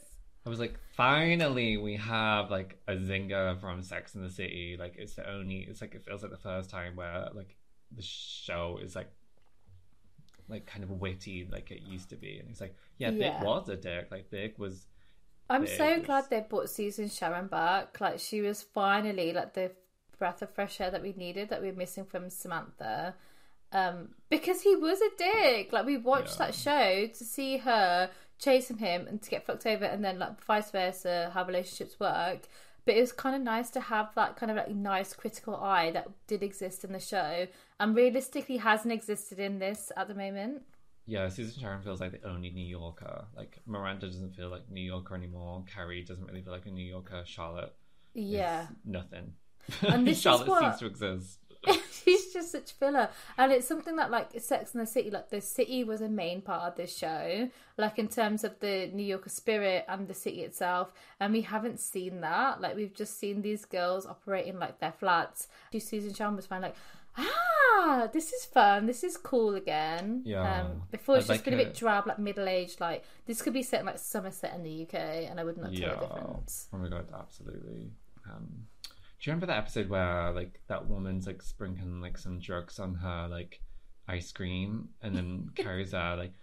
[0.47, 4.77] I was like, finally, we have like a zinger from Sex in the City.
[4.79, 5.67] Like it's the only.
[5.69, 7.55] It's like it feels like the first time where like
[7.95, 9.11] the show is like
[10.49, 12.39] like kind of witty like it used to be.
[12.39, 14.07] And it's like, yeah, Big was a dick.
[14.09, 14.87] Like Big was.
[15.49, 15.77] I'm big.
[15.77, 17.99] so glad they brought Susan Sharon back.
[17.99, 19.71] Like she was finally like the
[20.17, 23.15] breath of fresh air that we needed, that we were missing from Samantha.
[23.73, 25.73] Um, because he was a dick.
[25.73, 26.45] Like we watched Yeah.
[26.47, 30.43] that show to see her chasing him and to get fucked over, and then like
[30.43, 32.47] vice versa, how relationships work.
[32.85, 35.91] But it was kind of nice to have that kind of like nice critical eye
[35.91, 37.47] that did exist in the show,
[37.79, 40.61] and realistically hasn't existed in this at the moment.
[41.05, 43.25] Yeah, Susan Sharon feels like the only New Yorker.
[43.35, 45.63] Like Miranda doesn't feel like New Yorker anymore.
[45.73, 47.23] Carrie doesn't really feel like a New Yorker.
[47.25, 47.73] Charlotte,
[48.13, 48.67] Yeah.
[48.83, 49.33] nothing.
[49.81, 51.39] And this is Charlotte what- seems to exist.
[51.91, 55.41] she's just such filler, and it's something that like Sex and the City, like the
[55.41, 59.29] city was a main part of this show, like in terms of the New Yorker
[59.29, 62.61] spirit and the city itself, and we haven't seen that.
[62.61, 65.47] Like we've just seen these girls operating like their flats.
[65.77, 66.75] Susan Chalmers found like.
[67.19, 68.85] Ah, this is fun.
[68.85, 70.21] This is cool again.
[70.25, 70.61] Yeah.
[70.61, 72.79] Um, before it's I'd just like been a bit drab, like middle aged.
[72.79, 74.93] Like this could be set in like Somerset in the UK,
[75.29, 75.95] and I would not tell Yeah.
[75.95, 76.67] the difference.
[76.73, 77.91] Oh my god, absolutely.
[78.29, 78.67] Um,
[79.19, 82.95] do you remember that episode where like that woman's like sprinkling like some drugs on
[82.95, 83.61] her like
[84.07, 86.33] ice cream, and then Carrie's there like.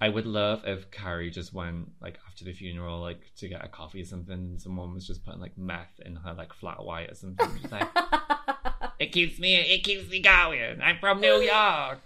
[0.00, 3.68] I would love if Carrie just went like after the funeral, like to get a
[3.68, 7.10] coffee or something, and someone was just putting like meth in her like flat white
[7.10, 7.48] or something.
[7.60, 7.88] Just like
[9.00, 10.80] it keeps me, it keeps me going.
[10.80, 11.98] I'm from New York.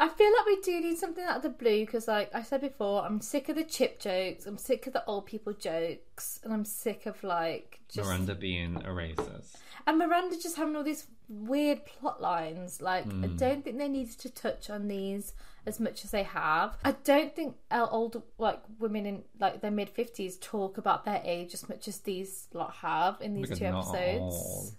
[0.00, 2.60] I feel like we do need something out of the blue because, like I said
[2.60, 4.46] before, I'm sick of the chip jokes.
[4.46, 8.76] I'm sick of the old people jokes, and I'm sick of like just Miranda being
[8.76, 9.56] a racist.
[9.86, 12.80] and Miranda just having all these weird plot lines.
[12.80, 13.36] Like I Hmm.
[13.36, 15.34] don't think they needed to touch on these
[15.66, 16.76] as much as they have.
[16.84, 21.54] I don't think old like women in like their mid fifties talk about their age
[21.54, 23.94] as much as these lot have in these Because two not all.
[23.96, 24.74] episodes.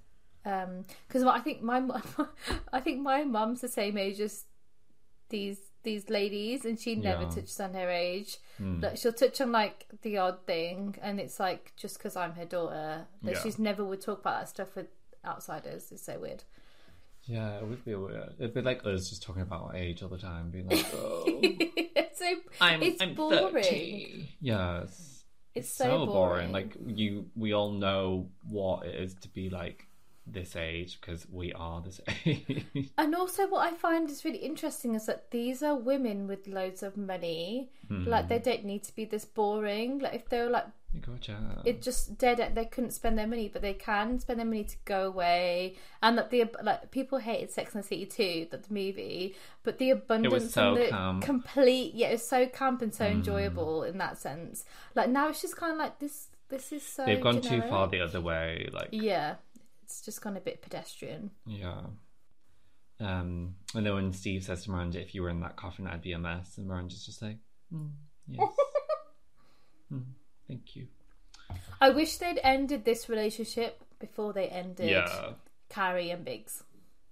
[0.46, 2.02] Um, because I think my mum,
[2.74, 4.46] I think my mum's the same age as
[5.30, 7.30] these these ladies, and she never Yeah.
[7.30, 8.38] touches on her age.
[8.58, 8.82] Hmm.
[8.82, 12.46] Like she'll touch on like the odd thing, and it's like just because I'm her
[12.46, 13.42] daughter, but Yeah.
[13.44, 14.88] she's never would talk about that stuff with
[15.26, 15.92] outsiders.
[15.92, 16.44] It's so weird.
[17.24, 18.34] Yeah, it would be weird.
[18.40, 21.24] It'd be like us just talking about our age all the time, being like, "Oh,
[21.42, 22.26] it's so
[22.60, 23.54] I'm it's I'm boring.
[23.64, 24.30] 30.
[24.42, 25.24] Yes,
[25.56, 26.52] It's so, boring.
[26.52, 29.86] Like you, we all know what it is to be like
[30.34, 32.66] this age because we are this age.
[32.98, 36.84] And also, what I find is really interesting is that these are women with loads
[36.84, 37.70] of money.
[37.88, 38.06] Hmm.
[38.06, 40.00] Like they don't need to be this boring.
[40.00, 40.68] Like if they were like
[41.02, 41.62] gotcha.
[41.66, 44.76] it just dead they couldn't spend their money but they can spend their money to
[44.86, 48.74] go away and that the like people hated sex and the city too that the
[48.74, 51.24] movie but the abundance so and the camp.
[51.24, 54.66] complete yeah it was so camp and so enjoyable in that sense
[54.96, 57.88] like now it's just kind of like this this is so They've gone too far
[57.88, 58.68] the other way.
[58.74, 59.36] Like, yeah
[59.90, 61.82] it's just gone a bit pedestrian yeah.
[63.02, 66.02] Um, and then when Steve says to Miranda, "If you were in that coffin, I'd
[66.02, 67.38] be a mess," and Miranda's just like,
[67.72, 67.88] "Hmm,
[68.28, 68.52] "Yes,
[69.90, 70.00] Hmm,
[70.48, 70.88] thank you."
[71.82, 75.30] i wish they'd ended this relationship before they ended Yeah,
[75.70, 76.64] Carrie and Big's,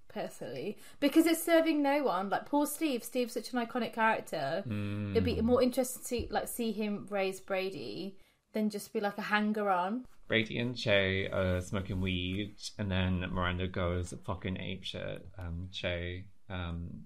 [0.09, 2.29] personally, because it's serving no one.
[2.29, 3.01] Like poor Steve.
[3.01, 4.63] Steve's such an iconic character.
[5.11, 8.17] It'd be more interesting to like see him raise Brady
[8.57, 10.05] than just be like a hanger on.
[10.27, 15.25] Brady and Che are smoking weed, and then Miranda goes fucking ape shit.
[15.37, 16.25] Um, Che.
[16.49, 17.05] Um,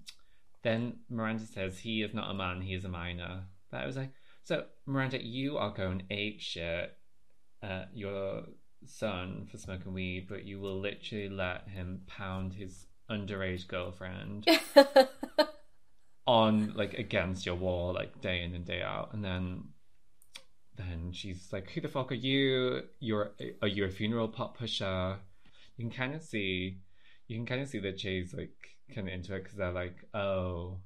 [0.62, 3.42] then Miranda says he is not a man, he is a minor.
[3.70, 4.12] But I was like,
[4.44, 6.96] so Miranda, you are going ape shit
[7.62, 8.44] at your
[8.86, 14.46] son for smoking weed, but you will literally let him pound his underage girlfriend
[16.26, 19.64] on like against your wall like day in and day out, and then
[20.76, 22.82] then she's like, "Who the fuck are you?
[23.00, 23.32] You're
[23.62, 25.18] are you a funeral pot pusher?"
[25.76, 26.78] You can kind of see,
[27.28, 29.96] you can kind of see that Che's like kind of into it because they're like,
[30.14, 30.78] "Oh,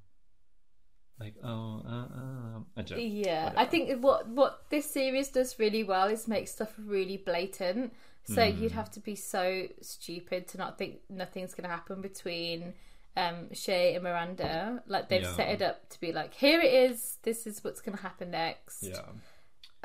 [1.20, 5.85] like oh, uh, uh." I don't, Yeah, I think what what this series does really
[5.85, 7.92] well is make stuff really blatant.
[8.25, 8.59] So Hmm.
[8.61, 12.75] you'd have to be so stupid to not think nothing's going to happen between
[13.16, 14.83] um, Che and Miranda.
[14.87, 15.33] Like they've Yeah.
[15.37, 17.18] set it up to be like, here it is.
[17.22, 18.83] This is what's going to happen next.
[18.83, 19.03] yeah.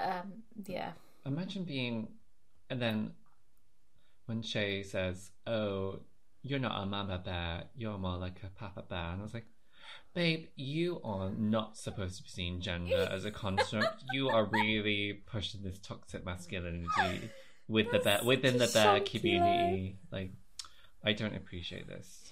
[0.01, 0.33] Um,
[0.65, 0.91] yeah.
[1.25, 2.07] Imagine being,
[2.69, 3.11] and then
[4.25, 5.99] when Che says, "Oh,
[6.41, 9.45] you're not a mama bear, you're more like a papa bear," and I was like,
[10.13, 14.03] "Babe, you are not supposed to be seeing gender as a construct.
[14.11, 17.29] you are really pushing this toxic masculinity
[17.67, 19.97] with the bear within the bear community.
[20.11, 20.31] Like,
[21.03, 22.31] I don't appreciate this."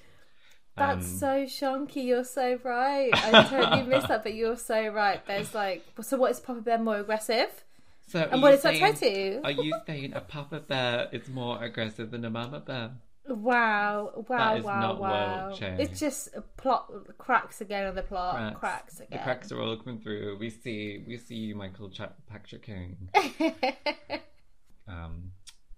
[0.79, 2.05] That's Um, so shonky.
[2.05, 3.11] You're so right.
[3.13, 5.23] I totally missed that, but you're so right.
[5.27, 7.63] There's like, so what is Papa Bear more aggressive?
[8.07, 9.41] So, And what is that saying- tattoo?
[9.43, 12.91] Are you saying a papa bear is more aggressive than a mama bear?
[13.27, 15.55] Wow, wow, That is wow, not wow.
[15.61, 18.35] It's just a plot cracks again on the plot.
[18.55, 18.59] cracks.
[18.59, 19.07] Cracks, again.
[19.11, 20.37] The cracks are all coming through.
[20.39, 23.09] We see, we see you, Michael Ch- Patrick King.
[24.87, 25.31] um,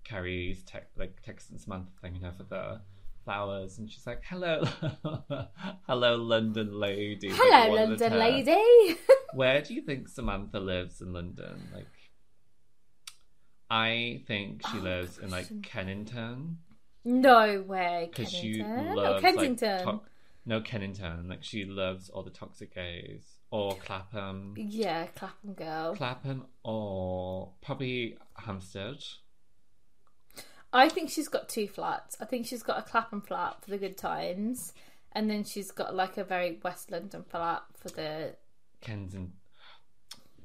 [0.06, 2.80] Carrie's te- like texting Samantha thanking her for the
[3.24, 4.64] flowers, and she's like, "Hello,
[5.88, 8.98] hello, London lady." Hello, one of the London lady.
[9.34, 11.70] Where do you think Samantha lives in London?
[11.74, 11.88] Like,
[13.70, 15.48] I think she Oh, lives in like.
[15.64, 16.58] Kennington
[17.04, 19.86] no way, because she loves Kensington.
[19.86, 20.02] Like, to-
[20.46, 21.28] no, Kennington.
[21.30, 24.54] Like she loves all the toxic gays or Clapham.
[24.58, 25.96] yeah, Clapham girl.
[25.96, 28.98] Clapham or probably Hampstead.
[30.74, 32.16] I think she's got two flats.
[32.22, 34.74] I think she's got a Clapham flat for the good times,
[35.12, 38.36] and then she's got like a very West London flat for the.
[38.80, 39.34] Kensington.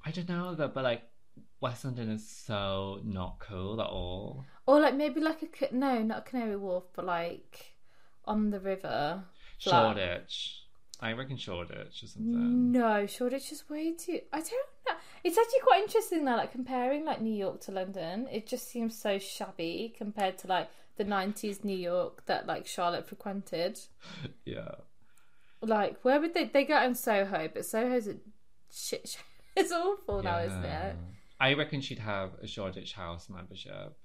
[0.05, 1.03] I don't know, but, but like
[1.61, 4.45] West London is so not cool at all.
[4.67, 7.77] Or like maybe like a no, not a Canary Wharf, but like
[8.25, 9.25] on the river.
[9.59, 9.97] flat.
[9.97, 10.63] Shoreditch.
[11.01, 12.73] I reckon Shoreditch or something.
[12.73, 14.21] No, Shoreditch is way too.
[14.33, 14.76] I don't know.
[15.25, 18.29] It's actually quite interesting now, like comparing like New York to London.
[18.31, 23.07] It just seems so shabby compared to like the '90s New York that like Charlotte
[23.07, 23.79] frequented.
[24.45, 24.77] Yeah.
[25.61, 26.45] Like, where would they?
[26.45, 28.17] They go in Soho, but Soho's a
[28.73, 29.19] shit.
[29.59, 30.97] It's awful now, isn't it?
[31.41, 33.97] I reckon she'd have a Shoreditch house membership.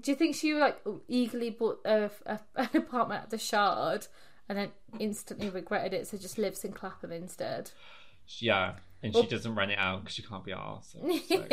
[0.00, 4.06] Do you think she like eagerly bought a, a, an apartment at the Shard
[4.48, 4.70] and then
[5.00, 7.70] instantly regretted it, so just lives in Clapham instead?
[8.38, 8.74] Yeah,
[9.06, 10.92] and she doesn't rent it out because she can't be arsed.
[10.92, 11.44] So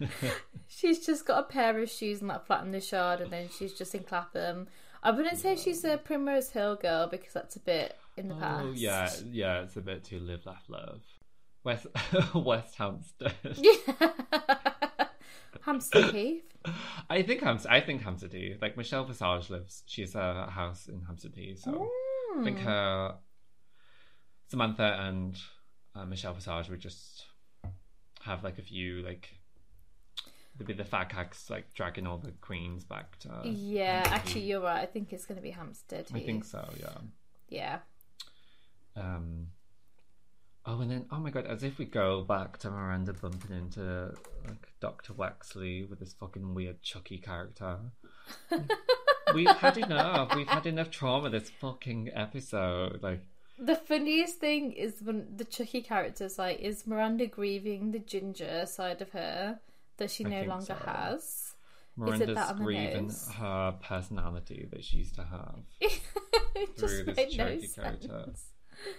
[0.00, 0.28] oh.
[0.68, 3.48] She's just got a pair of shoes in that flat in the Shard, and then
[3.48, 4.68] she's just in Clapham.
[5.02, 8.38] I wouldn't say she's a Primrose Hill girl because that's a bit in the oh,
[8.38, 8.64] past.
[8.64, 11.00] Oh yeah, yeah, it's a bit too live, laugh, love.
[11.64, 11.86] West
[12.34, 13.34] West Hampstead.
[15.62, 16.44] Hampstead Heath.
[17.08, 17.72] I think Hampstead.
[17.72, 18.58] I think Hampstead Heath.
[18.60, 19.82] Like Michelle Visage lives.
[19.86, 21.60] She's a house in Hampstead Heath.
[21.62, 21.88] So
[22.38, 22.64] I think hmm.
[22.64, 23.14] her
[24.48, 25.36] Samantha and
[25.94, 27.24] uh, Michelle Visage would just
[28.22, 29.34] have like a few like.
[30.56, 33.42] There'd be the fat cats like dragging all the queens back to.
[33.44, 34.82] Yeah, actually, you're right.
[34.82, 36.06] I think it's going to be Hampstead.
[36.12, 36.68] I think so.
[36.80, 36.98] Yeah.
[37.48, 37.78] Yeah.
[38.96, 39.48] Um,
[40.66, 44.12] oh, and then oh my god, as if we go back to Miranda bumping into
[44.46, 47.78] like Doctor Wexley with this fucking weird Chucky character.
[49.34, 50.34] We've had enough.
[50.34, 53.02] We've had enough trauma this fucking episode.
[53.02, 53.22] Like,
[53.58, 59.02] The funniest thing is when the Chucky character's like, is Miranda grieving the ginger side
[59.02, 59.60] of her
[59.96, 60.74] that she I no longer so.
[60.74, 61.54] has?
[61.96, 65.64] Miranda's that on the grieving her personality that she used to have
[66.76, 68.32] through this made no character.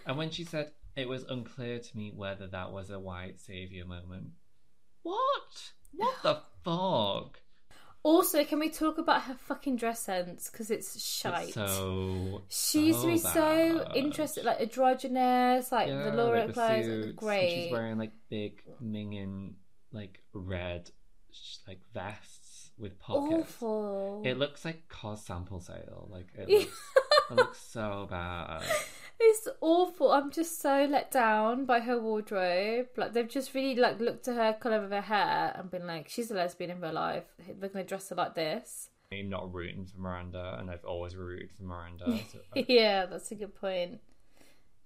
[0.05, 3.85] And when she said it was unclear to me whether that was a white savior
[3.85, 4.31] moment.
[5.03, 5.71] What?
[5.95, 7.39] What the fuck?
[8.01, 10.49] Also, can we talk about her fucking dress sense?
[10.49, 11.47] Because it's shite.
[11.47, 16.39] It's so she used to be so so interested, like androgynous, like Yeah, the Laura
[16.39, 17.63] like the clothes, suits, and great.
[17.63, 19.53] She's wearing like big minging,
[19.91, 20.89] like red,
[21.67, 23.49] like vests with pockets.
[23.61, 24.23] Awful.
[24.25, 26.07] It looks like cos sample sale.
[26.09, 26.81] Like it looks,
[27.31, 28.63] it looks so bad.
[29.21, 30.13] It's awful.
[30.13, 32.87] I'm just so let down by her wardrobe.
[32.95, 36.07] Like they've just really like looked at her colour of her hair and been like,
[36.07, 37.25] she's a lesbian in real life.
[37.59, 38.87] We're gonna dress her like this.
[39.11, 42.17] I'm not rooting for Miranda, and I've always rooted for Miranda.
[42.31, 43.99] So I- yeah, that's a good point.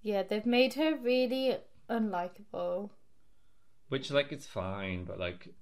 [0.02, 1.56] Yeah, they've made her really
[1.88, 2.90] unlikable.
[3.90, 5.54] which like it's fine, but like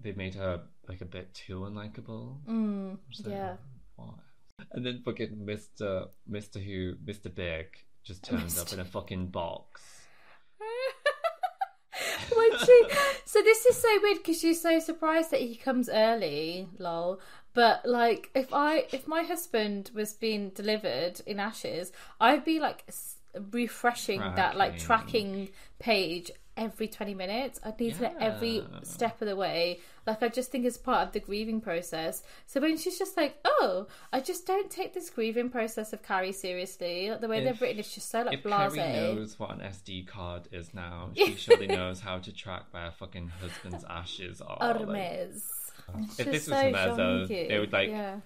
[0.00, 2.36] they've made her like a bit too unlikable.
[2.48, 3.56] Mm, So, yeah.
[3.96, 4.14] What?
[4.72, 7.66] And then fucking Mister Mister Who Mister Big
[8.02, 9.82] just turns up in a fucking box.
[12.34, 12.84] when she,
[13.24, 17.20] so this is so weird because she's so surprised that he comes early, lol.
[17.54, 22.84] But like, if I, if my husband was being delivered in ashes, I'd be like
[23.52, 24.86] refreshing that like Tracking.
[24.86, 25.48] tracking
[25.78, 29.78] page every 20 minutes i'd need to know every step of the way
[30.08, 33.36] like i just think it's part of the grieving process so when she's just like
[33.44, 37.44] oh i just don't take this grieving process of carrie seriously like, the way If-
[37.44, 40.74] they've written it's just so like If blase Carrie knows what an SD card is
[40.74, 44.58] now, she surely knows how to track where her fucking husband's ashes are.
[44.78, 45.44] Hermes.
[46.00, 47.48] It's if this was so Mezzo, junky.
[47.48, 48.16] they would like yeah.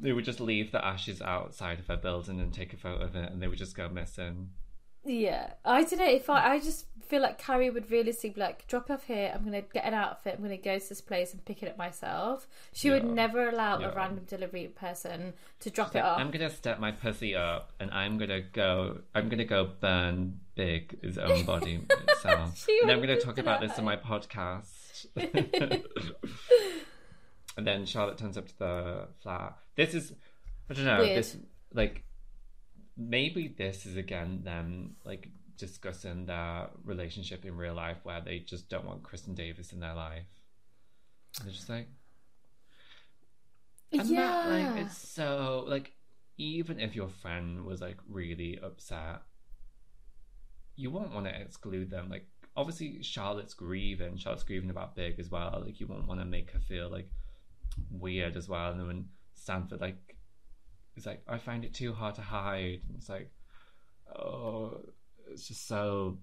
[0.00, 3.16] they would just leave the ashes outside of her building and take a photo of
[3.16, 4.50] it, and they would just go missing.
[5.04, 6.54] Yeah, I don't know if I.
[6.54, 9.30] I just feel like Carrie would realistically be like, drop off here.
[9.34, 10.36] I'm gonna get an outfit.
[10.38, 12.48] I'm gonna go to this place and pick it up myself.
[12.72, 13.90] She would never allow Yeah.
[13.90, 16.18] a random delivery person to drop Like, it off.
[16.18, 19.00] I'm gonna step my pussy up, and I'm gonna go.
[19.14, 23.76] I'm gonna go burn big his own body itself, and I'm gonna talk about this
[23.78, 25.06] in my podcast.
[27.56, 29.56] and then Charlotte turns up to the flat.
[29.76, 30.12] This is,
[30.70, 30.98] I don't know.
[31.00, 31.18] Weird.
[31.18, 31.36] This
[31.72, 32.04] like
[32.96, 38.68] maybe this is again them like discussing their relationship in real life, where they just
[38.68, 40.26] don't want Kristin Davis in their life.
[41.38, 41.88] And they're just like,
[43.92, 45.92] and yeah, that, like, it's so like,
[46.36, 49.22] even if your friend was like really upset,
[50.76, 52.08] you won't want to exclude them.
[52.10, 52.26] Like,
[52.56, 54.16] obviously, Charlotte's grieving.
[54.16, 55.62] Charlotte's grieving about Big as well.
[55.64, 57.08] Like, you won't want to make her feel like
[57.90, 58.70] weird as well.
[58.70, 60.13] And then when Stanford like
[60.96, 62.80] is like, I find it too hard to hide.
[62.88, 63.30] And it's like,
[64.16, 64.80] oh,
[65.30, 66.18] it's just so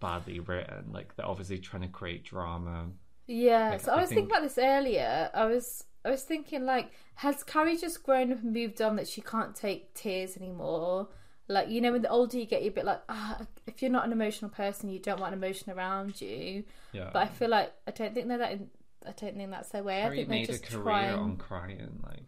[0.00, 0.92] badly written.
[0.92, 2.88] Like, they're obviously trying to create drama.
[3.26, 3.70] yeah.
[3.70, 5.30] like, so I I was thinking about this earlier.
[5.34, 9.08] I was I was thinking, like, has Carrie just grown up and moved on that
[9.08, 11.08] she can't take tears anymore?
[11.48, 13.90] Like, you know, when the older you get, you're a bit like, ah, if you're
[13.90, 16.64] not an emotional person, you don't want emotion around you.
[16.92, 17.10] Yeah.
[17.12, 18.52] But I feel like I don't think they're that.
[18.52, 18.68] In,
[19.04, 19.98] I don't think that's their way.
[19.98, 22.00] I Harry think they made a just career try and on crying.
[22.04, 22.24] Like,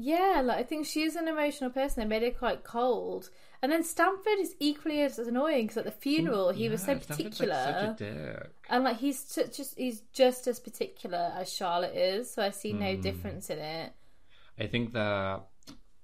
[0.00, 2.00] yeah, like I think she's an emotional person.
[2.02, 3.30] They made her quite cold,
[3.62, 7.54] and then Stanford is equally as annoying because at the funeral he was so particular,
[7.54, 8.04] Like, such a
[8.42, 8.50] dick.
[8.68, 12.30] and like he's just he's just as particular as Charlotte is.
[12.32, 13.00] So I see no Hmm.
[13.00, 13.92] difference in it.
[14.58, 15.46] I think that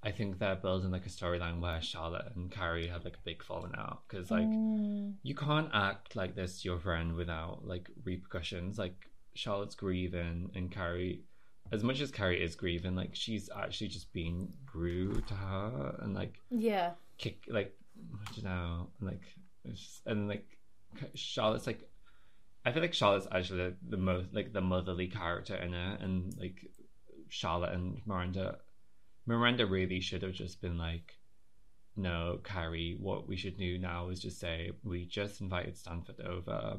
[0.03, 3.43] I think they're building like a storyline where Charlotte and Carrie have like a big
[3.43, 5.15] falling out because like Mm.
[5.23, 8.77] you can't act like this to your friend without like repercussions.
[8.77, 11.23] Like Charlotte's grieving and Carrie,
[11.71, 16.13] as much as Carrie is grieving, like she's actually just being rude to her and
[16.13, 17.75] like Yeah, kick like
[18.13, 19.23] I don't know like
[19.65, 20.57] just, and like
[21.15, 21.89] Charlotte's like
[22.65, 26.69] I feel like Charlotte's actually the most like the motherly character in it and like
[27.29, 28.59] Charlotte and Miranda
[29.25, 31.17] Miranda really should have just been like
[31.95, 36.77] no Carrie what we should do now is just say we just invited Stanford over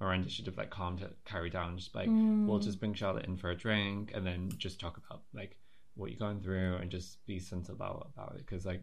[0.00, 2.46] Miranda should have like calmed Carrie down just like mm.
[2.46, 5.56] we'll just bring Charlotte in for a drink and then just talk about like
[5.94, 8.44] what you're going through and just be sensible about, about it.
[8.44, 8.82] Because like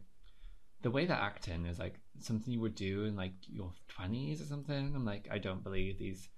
[0.82, 4.46] the way that acting is like something you would do in like your 20s or
[4.46, 4.94] something.
[4.96, 6.30] I'm like i don't believe these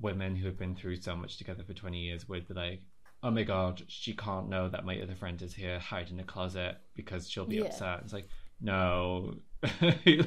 [0.00, 2.82] women who have been through so much together for 20 years would be like
[3.24, 6.24] oh my god she can't know that my other friend is here hide in a
[6.24, 7.64] closet because she'll be Yeah.
[7.64, 8.00] upset.
[8.04, 8.28] It's like
[8.60, 9.34] no.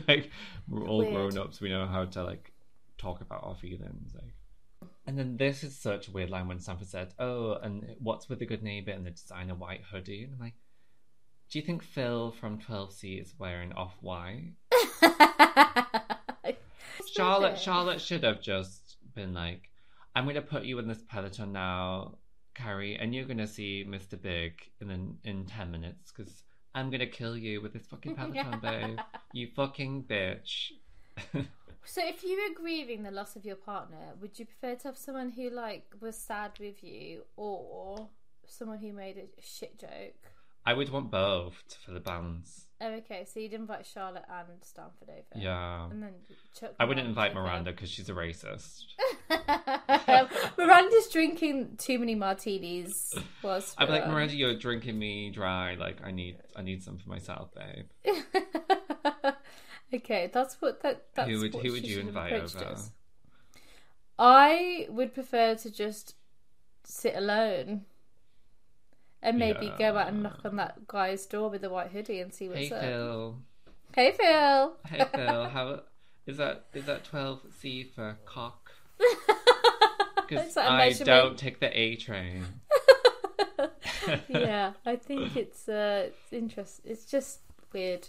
[0.08, 0.30] Like
[0.68, 1.14] we're all Weird.
[1.14, 1.60] grown-ups.
[1.62, 2.52] We know how to like
[3.02, 4.34] talk about our feelings like
[5.06, 8.40] and then this is such a weird line when Stanford said, "Oh, and what's with
[8.40, 10.54] the good neighbor and the designer white hoodie?" And I'm like,
[11.50, 14.54] "Do you think Phil from 12C is wearing off white?"
[17.14, 19.70] Charlotte, Charlotte should have just been like,
[20.16, 22.18] "I'm going to put you in this peloton now,
[22.54, 24.22] Carrie, and you're going to see Mr.
[24.22, 26.44] Big in in, in ten minutes because
[26.76, 29.00] I'm going to kill you with this fucking peloton, babe.
[29.34, 30.72] You fucking bitch."
[31.84, 34.98] So if you were grieving the loss of your partner, would you prefer to have
[34.98, 38.10] someone who like was sad with you or
[38.46, 40.32] someone who made a shit joke?
[40.66, 42.68] I would want both for the balance.
[42.80, 43.26] Oh, okay.
[43.26, 45.24] So you'd invite Charlotte and Stanford over.
[45.36, 45.90] Yeah.
[45.90, 46.14] And then
[46.60, 47.34] chuck I wouldn't invite.
[47.34, 48.84] Miranda because she's a racist.
[50.58, 53.14] Miranda's drinking too many martinis.
[53.44, 55.76] Was I'm like Miranda, you're drinking me dry.
[55.76, 58.16] Like I need, I need some for myself, babe.
[59.94, 61.06] okay, that's what that.
[61.16, 62.66] That's Who would- who would you invite over?
[62.66, 62.92] us.
[64.20, 66.16] I would prefer to just
[66.84, 67.86] sit alone.
[69.24, 72.34] And maybe go out and knock on that guy's door with the white hoodie and
[72.34, 72.82] see what's Hey up.
[72.82, 73.38] Phil,
[73.96, 74.74] Hey Phil.
[74.88, 75.82] hey Phil, how
[76.26, 76.66] is that?
[76.74, 78.72] Is that twelve C for cock?
[78.98, 82.46] Because Is that a I don't take the A train.
[84.28, 86.82] yeah, I think it's uh, it's interest.
[86.84, 87.42] It's just
[87.74, 88.08] weird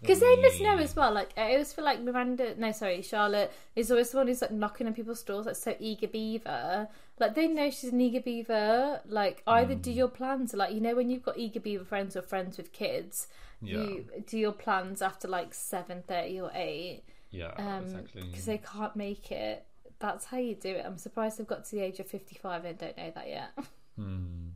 [0.00, 1.12] because they must know as well.
[1.12, 4.50] Like I always feel like Miranda, no, sorry, Charlotte is always the one who's like
[4.52, 6.88] knocking on people's doors, like so eager beaver.
[7.18, 9.00] Like they know she's an eager beaver.
[9.06, 9.96] Like either do Hmm.
[9.98, 13.28] your plans, like you know when you've got eager beaver friends or friends with kids,
[13.62, 18.22] you do your plans after like seven thirty or eight Yeah, um exactly.
[18.22, 19.64] because they can't make it.
[19.98, 20.84] That's how you do it.
[20.84, 23.50] I'm surprised they've got to the age of 55 and don't know that yet.
[23.96, 24.48] Hmm.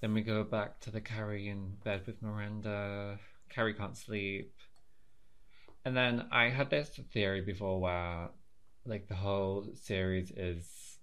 [0.00, 3.18] Then we go back to the Carrie in bed with Miranda.
[3.48, 4.52] Carrie can't sleep.
[5.84, 8.30] And then I had this theory before where,
[8.86, 10.98] like, the whole series is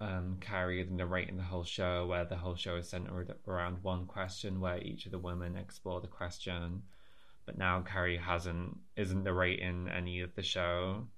[0.00, 4.60] um, Carrie narrating the whole show, where the whole show is centered around one question,
[4.60, 6.82] where each of the women explore the question.
[7.46, 11.08] But now Carrie hasn't isn't narrating any of the show.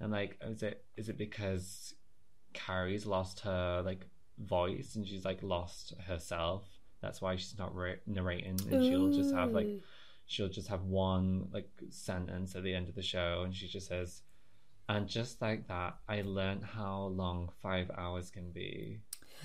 [0.00, 1.94] And like, is it is it because
[2.52, 4.06] Carrie's lost her like
[4.38, 6.64] voice and she's like lost herself.
[7.00, 9.68] That's why she's not ra- narrating, and she'll just have like
[10.26, 13.88] she'll just have one like sentence at the end of the show, and she just
[13.88, 14.22] says,
[14.88, 19.00] "And just like that, I learned how long five hours can be."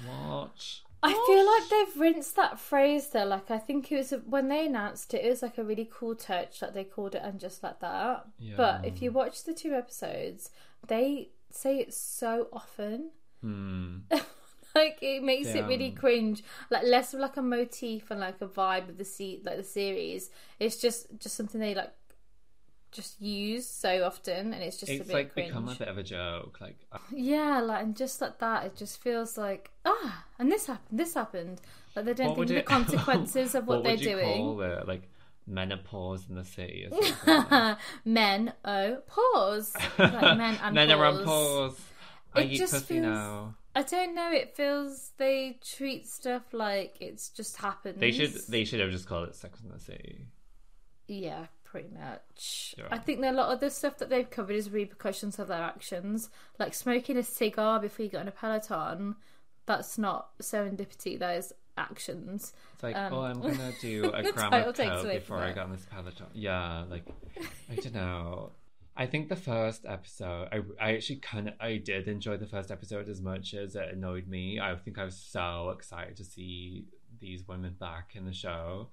[0.06, 0.82] What?
[1.06, 3.26] I feel like they've rinsed that phrase though.
[3.26, 6.16] Like I think it was when they announced it, it was like a really cool
[6.16, 8.26] touch that they called it and just like that.
[8.40, 8.56] Yeah.
[8.56, 10.50] But if you watch the two episodes,
[10.88, 13.12] they say it so often.
[13.42, 13.98] Hmm.
[14.76, 16.44] Like it makes it really cringe.
[16.72, 19.64] Like less of like a motif and like a vibe of the se- like the
[19.64, 20.30] series.
[20.60, 21.94] It's just just something they like
[22.92, 25.50] just use so often, and it's just a It's bit like cringe.
[25.50, 26.58] become a bit of a joke.
[26.62, 30.66] Like, uh, Yeah, like and just like that, it just feels like ah, and this
[30.68, 31.62] happened, this happened.
[31.96, 34.60] Like they don't what think of the consequences of what, what they're doing.
[34.60, 34.88] It?
[34.88, 35.10] Like
[35.46, 36.88] menopause in the city.
[37.26, 37.76] Something.
[38.06, 41.26] men oh pause, like men and Men are on pause.
[41.74, 41.82] pause.
[42.36, 43.56] I It just feels- now.
[43.76, 44.32] I don't know.
[44.32, 48.00] It feels they treat stuff like it's just happened.
[48.00, 50.28] They should they should have just called it Sex and the City.
[51.08, 52.76] Yeah, pretty much.
[52.78, 52.88] Yeah.
[52.92, 55.62] I think that a lot of the stuff that they've covered is repercussions of their
[55.62, 59.16] actions, like smoking a cigar before you get on a peloton.
[59.66, 61.18] That's not serendipity.
[61.18, 62.54] That is actions.
[62.76, 65.72] It's like, Um, oh, I'm gonna do a gram of coke before I get on
[65.72, 66.28] this peloton.
[66.34, 67.06] Yeah, like
[67.72, 68.52] I don't know.
[68.96, 72.70] I think the first episode, I, I actually kind of, I did enjoy the first
[72.70, 74.60] episode as much as it annoyed me.
[74.60, 76.86] I think I was so excited to see
[77.20, 78.90] these women back in the show,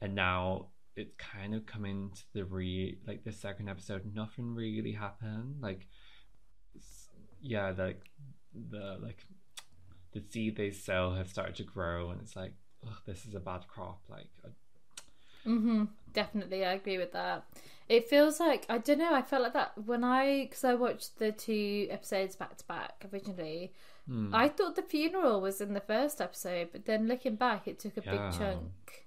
[0.00, 4.02] and now it's kind of coming to the re like the second episode.
[4.12, 5.56] Nothing really happened.
[5.60, 5.86] Like,
[7.40, 8.00] yeah, like
[8.70, 9.24] the like
[10.12, 13.40] the seed they sow have started to grow, and it's like, ugh, this is a
[13.40, 14.02] bad crop.
[14.08, 14.48] Like, I,
[15.44, 15.84] hmm
[16.14, 17.44] Definitely, I agree with that.
[17.88, 19.12] It feels like I don't know.
[19.12, 23.04] I felt like that when I because I watched the two episodes back to back
[23.12, 23.72] originally.
[24.06, 24.34] hmm.
[24.34, 27.98] I thought the funeral was in the first episode, but then looking back, it took
[27.98, 28.10] a Yeah.
[28.30, 29.06] big chunk.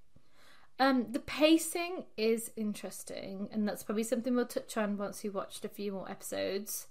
[0.80, 5.66] Um, the pacing is interesting, and that's probably something we'll touch on once we watched
[5.66, 6.86] a few more episodes.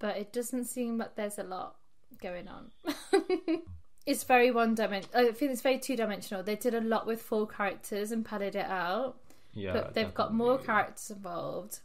[0.00, 1.76] But it doesn't seem like there's a lot
[2.20, 2.72] going on.
[4.06, 5.28] it's very one dimensional.
[5.28, 6.42] I think it's very two dimensional.
[6.42, 9.16] They did a lot with four characters and padded it out,
[9.52, 11.80] yeah, but they've got more characters involved.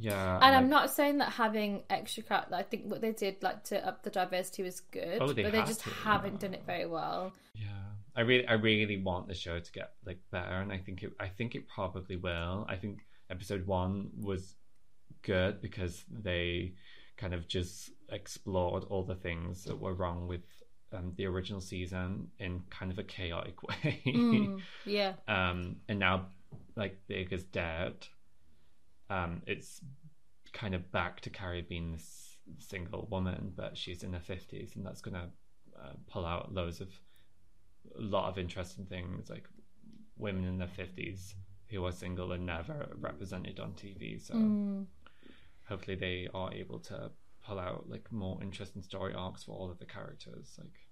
[0.00, 2.54] Yeah, And I'm not saying that having extra characters.
[2.54, 5.18] I think what they did, like to up the diversity, was good.
[5.20, 6.38] Oh, they but they just to, haven't yeah.
[6.38, 7.32] done it very well.
[7.54, 7.66] Yeah,
[8.14, 11.12] I really, I really want the show to get like better, and I think it,
[11.18, 12.64] I think it probably will.
[12.68, 14.54] I think episode one was
[15.22, 16.74] good because they
[17.16, 20.42] kind of just explored all the things that were wrong with
[20.92, 24.02] um, the original season in kind of a chaotic way.
[24.06, 26.26] Mm, yeah, um, and now,
[26.76, 28.06] like Big is dead,
[29.10, 29.80] um, it's
[30.52, 34.84] kind of back to Carrie being this single woman, but she's in her fifties, and
[34.84, 35.28] that's gonna
[35.78, 36.88] uh, pull out loads of
[37.98, 39.46] a lot of interesting things, like
[40.16, 41.34] women in their fifties
[41.70, 44.18] who are single and never represented on TV.
[44.20, 44.86] So Mm.
[45.68, 47.10] hopefully, they are able to
[47.48, 50.54] pull out like more interesting story arcs for all of the characters.
[50.58, 50.86] Like,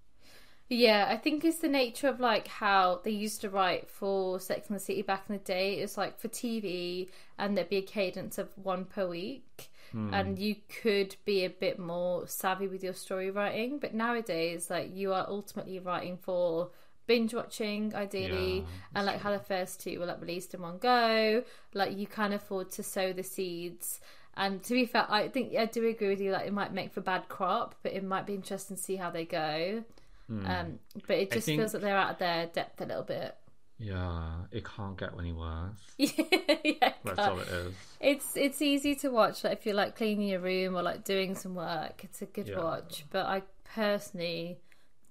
[0.69, 1.07] yeah.
[1.09, 4.75] I think it's the nature of like how they used to write for Sex and
[4.75, 5.75] the City back in the day.
[5.75, 9.69] It's like for TV, and there'd be a cadence of one per week.
[9.91, 10.13] Hmm.
[10.13, 14.93] And you could be a bit more savvy with your story writing, but nowadays, like
[14.93, 16.71] you are ultimately writing for
[17.07, 20.77] binge watching, ideally, Yeah, and like how the first two were like released in one
[20.77, 21.43] go.
[21.73, 24.01] Like you can afford to sow the seeds.
[24.37, 26.31] And to be fair, I think I do agree with you.
[26.31, 29.09] Like it might make for bad crop, but it might be interesting to see how
[29.09, 29.83] they go.
[30.29, 31.31] Um, but it.
[31.31, 33.35] Just think- feels like they're out of their depth a little bit.
[33.79, 35.79] yeah, it can't get any worse.
[35.97, 37.73] yeah, That's all it is.
[38.01, 41.33] it's it's easy to watch like if you're like cleaning your room or like doing
[41.35, 42.03] some work.
[42.03, 42.59] It's a good Yeah.
[42.61, 43.43] watch, but I
[43.75, 44.59] personally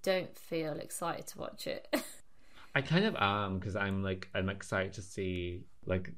[0.02, 1.88] don't feel excited to watch it.
[2.74, 6.12] I kind of am because I'm like I'm excited to see like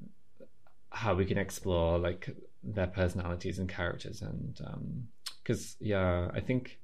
[0.90, 2.28] how we can explore like
[2.62, 5.08] their personalities and characters and um
[5.42, 6.78] because yeah I think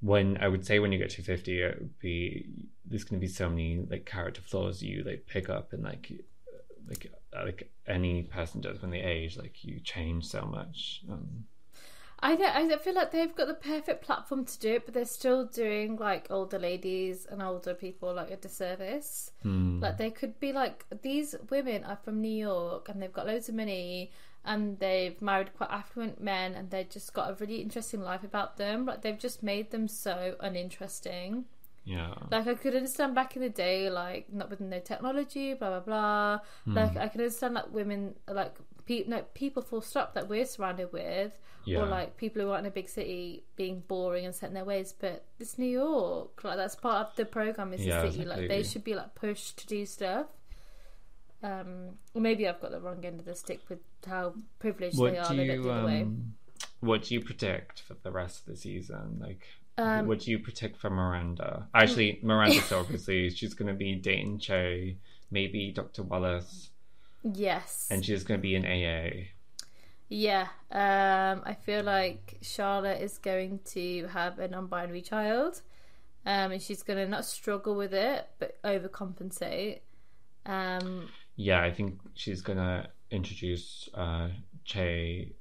[0.00, 2.46] when I would say when you get to 50 it would be
[2.84, 6.12] there's going to be so many like character flaws you like pick up and like
[6.88, 11.44] like like any person does when they age like you change so much um
[12.24, 12.56] I don't.
[12.56, 15.44] I don't feel like they've got the perfect platform to do it, but they're still
[15.44, 19.30] doing like older ladies and older people like a disservice.
[19.42, 19.80] hmm.
[19.80, 23.50] Like they could be like these women are from New York and they've got loads
[23.50, 24.10] of money
[24.44, 28.56] and they've married quite affluent men and they've just got a really interesting life about
[28.56, 28.84] them.
[28.86, 31.44] Like they've just made them so uninteresting.
[31.84, 35.70] yeah Like I could understand back in the day, like not with no technology, blah
[35.70, 36.38] blah blah.
[36.64, 36.74] Hmm.
[36.74, 38.54] Like I can understand like women, like
[38.86, 41.32] pe- no, people full stop that we're surrounded with,
[41.64, 41.78] Yeah.
[41.80, 44.64] or like people who aren't in a big city being boring and set in their
[44.64, 44.92] ways.
[44.98, 47.72] But it's New York, like that's part of the program.
[47.72, 50.26] Is Yeah, the city, like they should be like pushed to do stuff.
[51.44, 55.18] Um, maybe I've got the wrong end of the stick with how privileged what they
[55.18, 55.28] are.
[55.28, 56.02] do They you it the way.
[56.02, 56.34] um
[56.80, 60.38] what do you predict for the rest of the season like Um, what do you
[60.38, 61.68] predict for Miranda?
[61.74, 64.96] Actually, Miranda's obviously she's going to be dating Che,
[65.30, 66.02] maybe Dr.
[66.04, 66.70] Wallace,
[67.22, 67.88] Yes.
[67.90, 69.28] and she's going to be in AA.
[70.08, 75.62] Yeah, um, I feel like Charlotte is going to have a non-binary child,
[76.26, 79.80] um, and she's going to not struggle with it, but overcompensate.
[80.46, 84.28] Um, Yeah, I think she's to introduce uh,
[84.64, 85.32] Che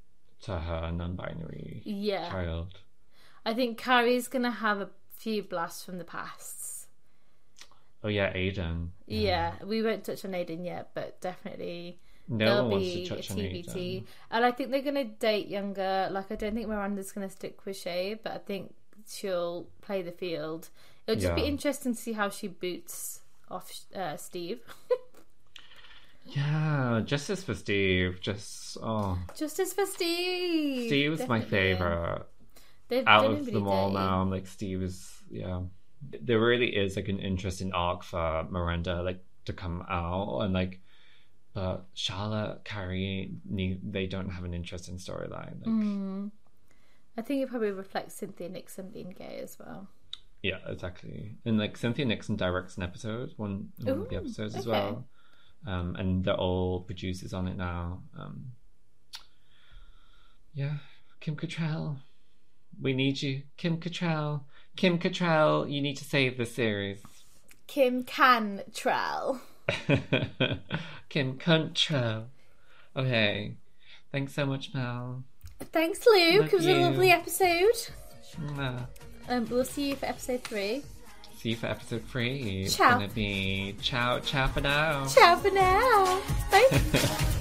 [0.44, 2.80] to her non-binary yeah, child.
[3.46, 6.88] I think Carrie's to have a few blasts from the past.
[8.04, 8.92] Oh yeah, Aidan.
[9.08, 13.14] Yeah, we won't touch on Aidan yet, but definitely No there'll one wants be to
[13.14, 13.76] a touch on TBT.
[13.76, 14.08] Aidan.
[14.32, 16.10] And I think they're to date younger.
[16.12, 18.74] Like, I don't think Miranda's to stick with Che, but I think
[19.08, 20.70] she'll play the field.
[21.08, 24.62] It'll just be interesting to see how she boots off uh, Steve.
[26.26, 28.20] Yeah, justice for Steve.
[28.22, 30.88] Just oh, Justice for Steve.
[30.88, 32.26] Steve was my favorite.
[32.88, 34.04] They've Out of them all dirty.
[34.04, 35.62] now, like Steve is yeah.
[36.22, 40.80] There really is like an interesting arc for Miranda, like to come out and like.
[41.54, 45.60] But Charlotte, Carrie, they don't have an interesting storyline.
[45.60, 46.32] Like, Mm.
[47.16, 49.88] I think it probably reflects Cynthia Nixon being gay as well.
[50.42, 51.36] Yeah, exactly.
[51.46, 54.72] And like Cynthia Nixon directs an episode, one, one of the Ooh, episodes as okay.
[54.72, 55.06] well.
[55.66, 58.02] Um, and they're all producers on it now.
[58.18, 58.52] Um,
[60.54, 60.78] yeah,
[61.20, 61.98] Kim Cattrall,
[62.82, 64.42] we need you, Kim Cattrall.
[64.76, 67.02] Kim Cattrall, you need to save the series.
[67.68, 69.42] Kim Cantrell.
[71.10, 72.26] Kim Cattrall.
[72.96, 73.56] Okay,
[74.12, 75.24] thanks so much, Mel.
[75.72, 76.42] Thanks, Luke.
[76.42, 76.74] Love it was you.
[76.74, 77.90] a lovely episode.
[78.40, 78.88] Mwah.
[79.30, 80.84] Um, we'll see you for episode three.
[81.44, 82.64] See you for episode three.
[82.64, 85.06] It's gonna be ciao, ciao for now.
[85.08, 86.22] Ciao for now.
[86.50, 87.34] Bye.